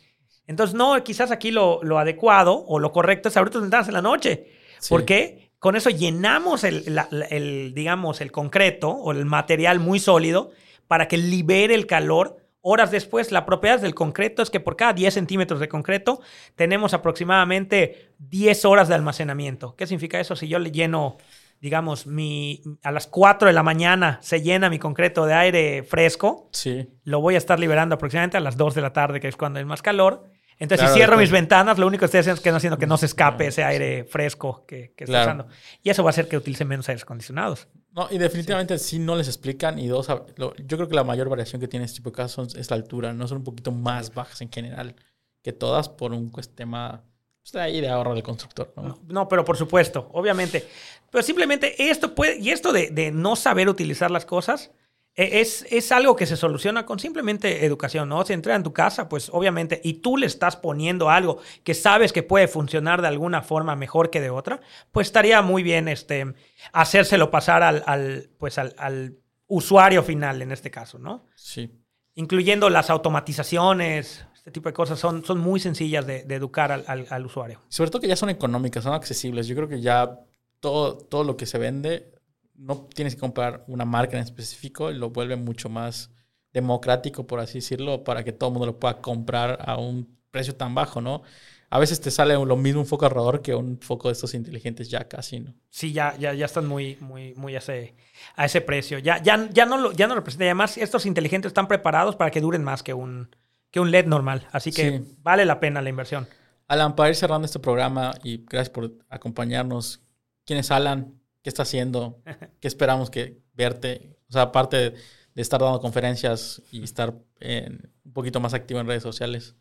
Entonces, 0.46 0.74
no, 0.74 1.02
quizás 1.02 1.30
aquí 1.30 1.50
lo, 1.50 1.80
lo 1.82 1.98
adecuado 1.98 2.64
o 2.66 2.78
lo 2.78 2.92
correcto 2.92 3.28
es 3.28 3.36
abrir 3.36 3.52
tus 3.52 3.62
ventanas 3.62 3.88
en 3.88 3.94
la 3.94 4.02
noche. 4.02 4.52
¿Por 4.88 5.04
qué? 5.04 5.50
Con 5.58 5.74
eso 5.74 5.90
llenamos 5.90 6.62
el, 6.62 6.96
el, 7.30 7.74
digamos, 7.74 8.20
el 8.20 8.30
concreto 8.30 8.90
o 8.90 9.10
el 9.10 9.24
material 9.24 9.80
muy 9.80 9.98
sólido 9.98 10.52
para 10.86 11.08
que 11.08 11.18
libere 11.18 11.74
el 11.74 11.86
calor 11.86 12.37
horas 12.68 12.90
después. 12.90 13.32
La 13.32 13.46
propiedad 13.46 13.80
del 13.80 13.94
concreto 13.94 14.42
es 14.42 14.50
que 14.50 14.60
por 14.60 14.76
cada 14.76 14.92
10 14.92 15.14
centímetros 15.14 15.58
de 15.60 15.68
concreto 15.68 16.20
tenemos 16.54 16.92
aproximadamente 16.94 18.12
10 18.18 18.64
horas 18.66 18.88
de 18.88 18.94
almacenamiento. 18.94 19.74
¿Qué 19.74 19.86
significa 19.86 20.20
eso? 20.20 20.36
Si 20.36 20.48
yo 20.48 20.58
le 20.58 20.70
lleno 20.70 21.16
digamos, 21.60 22.06
mi, 22.06 22.62
a 22.84 22.92
las 22.92 23.08
4 23.08 23.48
de 23.48 23.52
la 23.52 23.64
mañana 23.64 24.20
se 24.22 24.42
llena 24.42 24.70
mi 24.70 24.78
concreto 24.78 25.26
de 25.26 25.34
aire 25.34 25.82
fresco, 25.82 26.48
sí. 26.52 26.88
lo 27.02 27.20
voy 27.20 27.34
a 27.34 27.38
estar 27.38 27.58
liberando 27.58 27.96
aproximadamente 27.96 28.36
a 28.36 28.40
las 28.40 28.56
2 28.56 28.76
de 28.76 28.80
la 28.80 28.92
tarde, 28.92 29.18
que 29.18 29.26
es 29.26 29.36
cuando 29.36 29.58
hay 29.58 29.64
más 29.64 29.82
calor. 29.82 30.30
Entonces, 30.60 30.88
si 30.88 30.94
cierro 30.94 31.16
mis 31.16 31.30
ventanas, 31.30 31.78
lo 31.78 31.86
único 31.86 32.00
que 32.00 32.04
estoy 32.06 32.20
haciendo 32.20 32.36
es 32.36 32.42
que 32.42 32.50
no 32.50 32.56
haciendo 32.56 32.78
que 32.78 32.86
no 32.86 32.96
se 32.96 33.06
escape 33.06 33.48
ese 33.48 33.64
aire 33.64 34.04
fresco 34.04 34.64
que, 34.66 34.92
que 34.96 35.04
estoy 35.04 35.20
usando. 35.20 35.46
Y 35.82 35.90
eso 35.90 36.02
va 36.02 36.10
a 36.10 36.12
hacer 36.12 36.28
que 36.28 36.36
utilice 36.36 36.64
menos 36.64 36.88
aires 36.88 37.02
acondicionados. 37.02 37.68
No, 37.90 38.06
y 38.10 38.18
definitivamente 38.18 38.78
si 38.78 38.98
no 38.98 39.16
les 39.16 39.28
explican. 39.28 39.78
Y 39.78 39.86
dos, 39.86 40.08
yo 40.08 40.76
creo 40.76 40.88
que 40.88 40.94
la 40.94 41.04
mayor 41.04 41.28
variación 41.28 41.60
que 41.60 41.68
tiene 41.68 41.86
este 41.86 41.96
tipo 41.96 42.10
de 42.10 42.16
casos 42.16 42.54
es 42.54 42.70
la 42.70 42.76
altura. 42.76 43.12
No 43.12 43.26
son 43.26 43.38
un 43.38 43.44
poquito 43.44 43.72
más 43.72 44.14
bajas 44.14 44.40
en 44.40 44.50
general 44.50 44.94
que 45.42 45.52
todas 45.52 45.88
por 45.88 46.12
un 46.12 46.30
pues, 46.30 46.54
tema 46.54 47.02
Está 47.48 47.62
ahí 47.62 47.80
de 47.80 47.88
ahorro 47.88 48.12
del 48.12 48.22
constructor. 48.22 48.70
¿no? 48.76 48.98
¿no? 49.08 49.26
pero 49.26 49.42
por 49.42 49.56
supuesto, 49.56 50.10
obviamente. 50.12 50.68
Pero 51.10 51.22
simplemente 51.22 51.88
esto 51.88 52.14
puede, 52.14 52.38
y 52.38 52.50
esto 52.50 52.74
de, 52.74 53.10
no 53.10 53.36
saber 53.36 53.70
utilizar 53.70 54.10
las 54.10 54.26
cosas, 54.26 54.70
es, 55.18 55.66
es, 55.70 55.90
algo 55.90 56.14
que 56.14 56.26
se 56.26 56.36
soluciona 56.36 56.86
con 56.86 57.00
simplemente 57.00 57.66
educación, 57.66 58.08
¿no? 58.08 58.24
Si 58.24 58.32
entra 58.32 58.54
en 58.54 58.62
tu 58.62 58.72
casa, 58.72 59.08
pues 59.08 59.30
obviamente, 59.32 59.80
y 59.82 59.94
tú 59.94 60.16
le 60.16 60.26
estás 60.26 60.56
poniendo 60.56 61.10
algo 61.10 61.40
que 61.64 61.74
sabes 61.74 62.12
que 62.12 62.22
puede 62.22 62.46
funcionar 62.46 63.02
de 63.02 63.08
alguna 63.08 63.42
forma 63.42 63.74
mejor 63.74 64.10
que 64.10 64.20
de 64.20 64.30
otra, 64.30 64.60
pues 64.92 65.08
estaría 65.08 65.42
muy 65.42 65.64
bien 65.64 65.88
este, 65.88 66.34
hacérselo 66.72 67.32
pasar 67.32 67.64
al, 67.64 67.82
al 67.86 68.30
pues 68.38 68.58
al, 68.58 68.74
al 68.78 69.18
usuario 69.48 70.04
final 70.04 70.40
en 70.40 70.52
este 70.52 70.70
caso, 70.70 70.98
¿no? 70.98 71.26
Sí. 71.34 71.68
Incluyendo 72.14 72.70
las 72.70 72.88
automatizaciones, 72.88 74.24
este 74.48 74.52
tipo 74.52 74.68
de 74.68 74.72
cosas 74.72 74.98
son, 74.98 75.24
son 75.24 75.40
muy 75.40 75.58
sencillas 75.58 76.06
de, 76.06 76.20
educar 76.28 76.72
al, 76.72 77.26
usuario. 77.26 77.60
Sobre 77.68 77.90
todo 77.90 78.00
que 78.00 78.08
ya 78.08 78.16
son 78.16 78.30
económicas, 78.30 78.84
son 78.84 78.94
accesibles. 78.94 79.46
Yo 79.46 79.56
creo 79.56 79.68
que 79.68 79.80
ya 79.80 80.20
todo, 80.60 80.96
todo 80.96 81.24
lo 81.24 81.36
que 81.36 81.46
se 81.46 81.58
vende, 81.58 82.12
no 82.58 82.88
tienes 82.92 83.14
que 83.14 83.20
comprar 83.20 83.64
una 83.68 83.84
marca 83.84 84.16
en 84.16 84.22
específico, 84.22 84.90
lo 84.90 85.10
vuelve 85.10 85.36
mucho 85.36 85.68
más 85.68 86.10
democrático, 86.52 87.26
por 87.26 87.40
así 87.40 87.58
decirlo, 87.58 88.04
para 88.04 88.24
que 88.24 88.32
todo 88.32 88.50
el 88.50 88.54
mundo 88.54 88.66
lo 88.66 88.78
pueda 88.78 89.00
comprar 89.00 89.58
a 89.64 89.76
un 89.76 90.18
precio 90.30 90.54
tan 90.56 90.74
bajo, 90.74 91.00
¿no? 91.00 91.22
A 91.70 91.78
veces 91.78 92.00
te 92.00 92.10
sale 92.10 92.34
lo 92.34 92.56
mismo 92.56 92.80
un 92.80 92.86
foco 92.86 93.04
ahorrador 93.04 93.42
que 93.42 93.54
un 93.54 93.78
foco 93.78 94.08
de 94.08 94.12
estos 94.12 94.34
inteligentes 94.34 94.88
ya 94.88 95.06
casi, 95.06 95.40
¿no? 95.40 95.54
Sí, 95.68 95.92
ya, 95.92 96.16
ya, 96.16 96.32
ya 96.32 96.46
están 96.46 96.66
muy, 96.66 96.96
muy, 97.00 97.34
muy 97.34 97.54
a 97.54 97.58
ese, 97.58 97.94
a 98.36 98.46
ese 98.46 98.62
precio. 98.62 98.98
Ya, 98.98 99.22
ya, 99.22 99.48
ya, 99.50 99.66
no 99.66 99.76
lo, 99.76 99.92
ya 99.92 100.06
no 100.06 100.14
lo 100.14 100.24
presenta. 100.24 100.46
Además, 100.46 100.78
estos 100.78 101.04
inteligentes 101.04 101.50
están 101.50 101.68
preparados 101.68 102.16
para 102.16 102.30
que 102.30 102.40
duren 102.40 102.64
más 102.64 102.82
que 102.82 102.94
un, 102.94 103.28
que 103.70 103.80
un 103.80 103.90
LED 103.90 104.06
normal. 104.06 104.48
Así 104.50 104.72
que 104.72 105.02
vale 105.22 105.44
la 105.44 105.60
pena 105.60 105.82
la 105.82 105.90
inversión. 105.90 106.26
Alan, 106.68 106.96
para 106.96 107.10
ir 107.10 107.16
cerrando 107.16 107.44
este 107.44 107.58
programa 107.58 108.14
y 108.22 108.38
gracias 108.38 108.70
por 108.70 108.90
acompañarnos. 109.10 110.00
¿Quién 110.46 110.58
es 110.58 110.70
Alan? 110.70 111.20
¿Qué 111.42 111.48
está 111.48 111.62
haciendo? 111.62 112.20
¿Qué 112.60 112.68
esperamos 112.68 113.10
que 113.10 113.38
verte? 113.54 114.16
O 114.28 114.32
sea, 114.32 114.42
aparte 114.42 114.76
de, 114.76 114.94
estar 115.34 115.60
dando 115.60 115.80
conferencias 115.80 116.62
y 116.72 116.82
estar 116.82 117.10
un 117.10 118.12
poquito 118.12 118.40
más 118.40 118.54
activo 118.54 118.80
en 118.80 118.88
redes 118.88 119.02
sociales. 119.02 119.54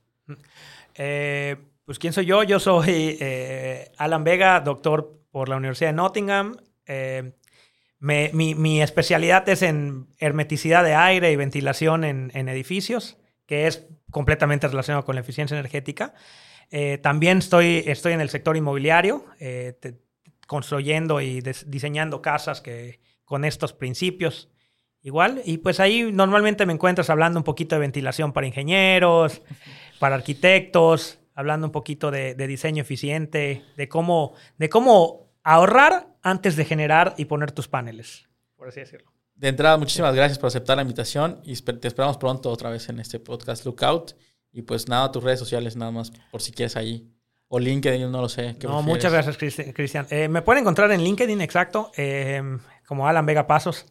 Eh, 0.95 1.55
pues, 1.85 1.99
¿quién 1.99 2.13
soy 2.13 2.25
yo? 2.25 2.43
Yo 2.43 2.59
soy 2.59 3.17
eh, 3.19 3.91
Alan 3.97 4.23
Vega, 4.23 4.59
doctor 4.59 5.21
por 5.29 5.49
la 5.49 5.57
Universidad 5.57 5.89
de 5.89 5.95
Nottingham. 5.95 6.57
Eh, 6.87 7.33
mi, 7.99 8.81
especialidad 8.81 9.47
es 9.49 9.61
en 9.61 10.07
hermeticidad 10.17 10.83
de 10.83 10.95
aire 10.95 11.31
y 11.31 11.35
ventilación 11.35 12.03
en, 12.03 12.49
edificios, 12.49 13.17
que 13.45 13.67
es 13.67 13.85
completamente 14.09 14.67
relacionado 14.67 15.05
con 15.05 15.15
la 15.15 15.21
eficiencia 15.21 15.57
energética. 15.57 16.13
También 17.01 17.37
estoy, 17.39 17.83
estoy 17.85 18.13
en 18.13 18.21
el 18.21 18.29
sector 18.29 18.57
inmobiliario, 18.57 19.25
construyendo 20.47 21.21
y 21.21 21.41
diseñando 21.67 22.21
casas 22.21 22.61
que, 22.61 22.99
con 23.25 23.45
estos 23.45 23.73
principios 23.73 24.49
igual. 25.01 25.41
Y 25.45 25.59
pues 25.59 25.79
ahí 25.79 26.11
normalmente 26.11 26.65
me 26.65 26.73
encuentras 26.73 27.09
hablando 27.09 27.39
un 27.39 27.43
poquito 27.43 27.75
de 27.75 27.81
ventilación 27.81 28.33
para 28.33 28.47
ingenieros, 28.47 29.43
para 29.99 30.15
arquitectos, 30.15 31.19
hablando 31.35 31.67
un 31.67 31.71
poquito 31.71 32.09
de, 32.09 32.35
diseño 32.35 32.81
eficiente, 32.81 33.63
de 33.75 33.87
cómo, 33.87 34.33
de 34.57 34.69
cómo 34.69 35.31
ahorrar 35.43 36.07
antes 36.23 36.55
de 36.55 36.65
generar 36.65 37.13
y 37.17 37.25
poner 37.25 37.51
tus 37.51 37.67
paneles, 37.67 38.27
por 38.55 38.69
así 38.69 38.79
decirlo. 38.79 39.11
De 39.35 39.49
entrada, 39.49 39.77
muchísimas 39.77 40.15
gracias 40.15 40.39
por 40.39 40.47
aceptar 40.47 40.77
la 40.77 40.81
invitación 40.81 41.39
y 41.43 41.55
te 41.55 41.87
esperamos 41.87 42.17
pronto 42.17 42.49
otra 42.49 42.71
vez 42.71 42.89
en 42.89 42.99
este 42.99 43.19
podcast 43.19 43.65
Lookout. 43.65 44.15
Y 44.51 44.63
pues 44.63 44.87
nada, 44.87 45.11
tus 45.11 45.23
redes 45.23 45.37
sociales 45.37 45.75
nada 45.75 45.91
más, 45.91 46.11
por 46.31 46.41
si 46.41 46.51
quieres 46.51 46.75
ahí. 46.75 47.07
O 47.49 47.59
LinkedIn, 47.59 48.11
no 48.11 48.21
lo 48.21 48.29
sé. 48.29 48.55
No, 48.63 48.81
muchas 48.81 49.11
gracias, 49.11 49.37
Cristian. 49.37 50.05
Eh, 50.09 50.27
me 50.27 50.41
pueden 50.41 50.61
encontrar 50.61 50.91
en 50.91 51.01
LinkedIn, 51.01 51.39
exacto, 51.41 51.91
eh, 51.95 52.41
como 52.85 53.07
Alan 53.07 53.25
Vega 53.25 53.47
Pasos. 53.47 53.85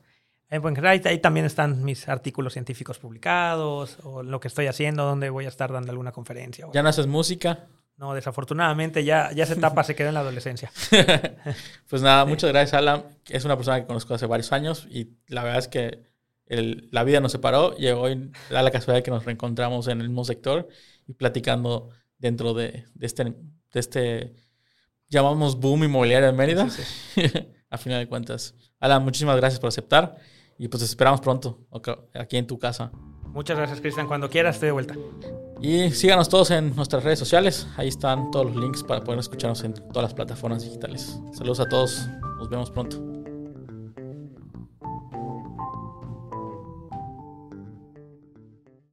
Eh, 0.50 0.60
ahí, 0.84 1.02
ahí, 1.04 1.18
también 1.18 1.46
están 1.46 1.82
mis 1.82 2.08
artículos 2.08 2.52
científicos 2.52 2.98
publicados, 2.98 3.98
o 4.02 4.22
lo 4.22 4.40
que 4.40 4.48
estoy 4.48 4.66
haciendo, 4.66 5.04
donde 5.04 5.30
voy 5.30 5.46
a 5.46 5.48
estar 5.48 5.72
dando 5.72 5.90
alguna 5.90 6.12
conferencia. 6.12 6.66
¿Ya 6.72 6.82
no 6.82 6.88
haces 6.90 7.06
música? 7.06 7.66
No, 7.96 8.12
desafortunadamente 8.12 9.04
ya, 9.04 9.32
ya 9.32 9.44
esa 9.44 9.54
etapa 9.54 9.82
se 9.82 9.94
quedó 9.94 10.08
en 10.08 10.14
la 10.14 10.20
adolescencia. 10.20 10.70
pues 11.88 12.02
nada, 12.02 12.26
muchas 12.26 12.50
gracias, 12.50 12.74
Alan. 12.74 13.04
Es 13.28 13.46
una 13.46 13.56
persona 13.56 13.80
que 13.80 13.86
conozco 13.86 14.12
hace 14.12 14.26
varios 14.26 14.52
años 14.52 14.86
y 14.90 15.16
la 15.28 15.42
verdad 15.42 15.60
es 15.60 15.68
que 15.68 16.02
la 16.46 17.04
vida 17.04 17.20
nos 17.20 17.32
separó 17.32 17.74
y 17.76 17.88
hoy 17.88 18.30
da 18.50 18.62
la 18.62 18.70
casualidad 18.70 19.02
que 19.02 19.10
nos 19.10 19.24
reencontramos 19.24 19.88
en 19.88 20.00
el 20.00 20.08
mismo 20.08 20.24
sector 20.24 20.68
y 21.08 21.14
platicando 21.14 21.90
dentro 22.18 22.54
de, 22.54 22.84
este, 23.00 23.24
de 23.24 23.80
este, 23.80 24.34
llamamos 25.08 25.58
boom 25.58 25.84
inmobiliario 25.84 26.26
de 26.26 26.32
Mérida. 26.32 26.68
A 27.70 27.78
final 27.78 27.98
de 27.98 28.08
cuentas. 28.08 28.54
Alan, 28.78 29.02
muchísimas 29.02 29.36
gracias 29.36 29.58
por 29.58 29.68
aceptar 29.68 30.16
y 30.56 30.68
pues 30.68 30.82
esperamos 30.82 31.20
pronto 31.20 31.66
aquí 32.14 32.36
en 32.36 32.46
tu 32.46 32.58
casa. 32.58 32.92
Muchas 33.24 33.58
gracias, 33.58 33.80
Cristian. 33.80 34.06
Cuando 34.06 34.30
quieras, 34.30 34.56
estoy 34.56 34.68
de 34.68 34.72
vuelta. 34.72 34.94
Y 35.60 35.90
síganos 35.90 36.28
todos 36.28 36.50
en 36.52 36.74
nuestras 36.74 37.04
redes 37.04 37.18
sociales. 37.18 37.66
Ahí 37.76 37.88
están 37.88 38.30
todos 38.30 38.46
los 38.46 38.56
links 38.56 38.82
para 38.82 39.02
poder 39.02 39.20
escucharnos 39.20 39.62
en 39.64 39.74
todas 39.74 40.04
las 40.04 40.14
plataformas 40.14 40.62
digitales. 40.62 41.18
Saludos 41.32 41.60
a 41.60 41.68
todos. 41.68 42.08
Nos 42.38 42.48
vemos 42.48 42.70
pronto. 42.70 43.15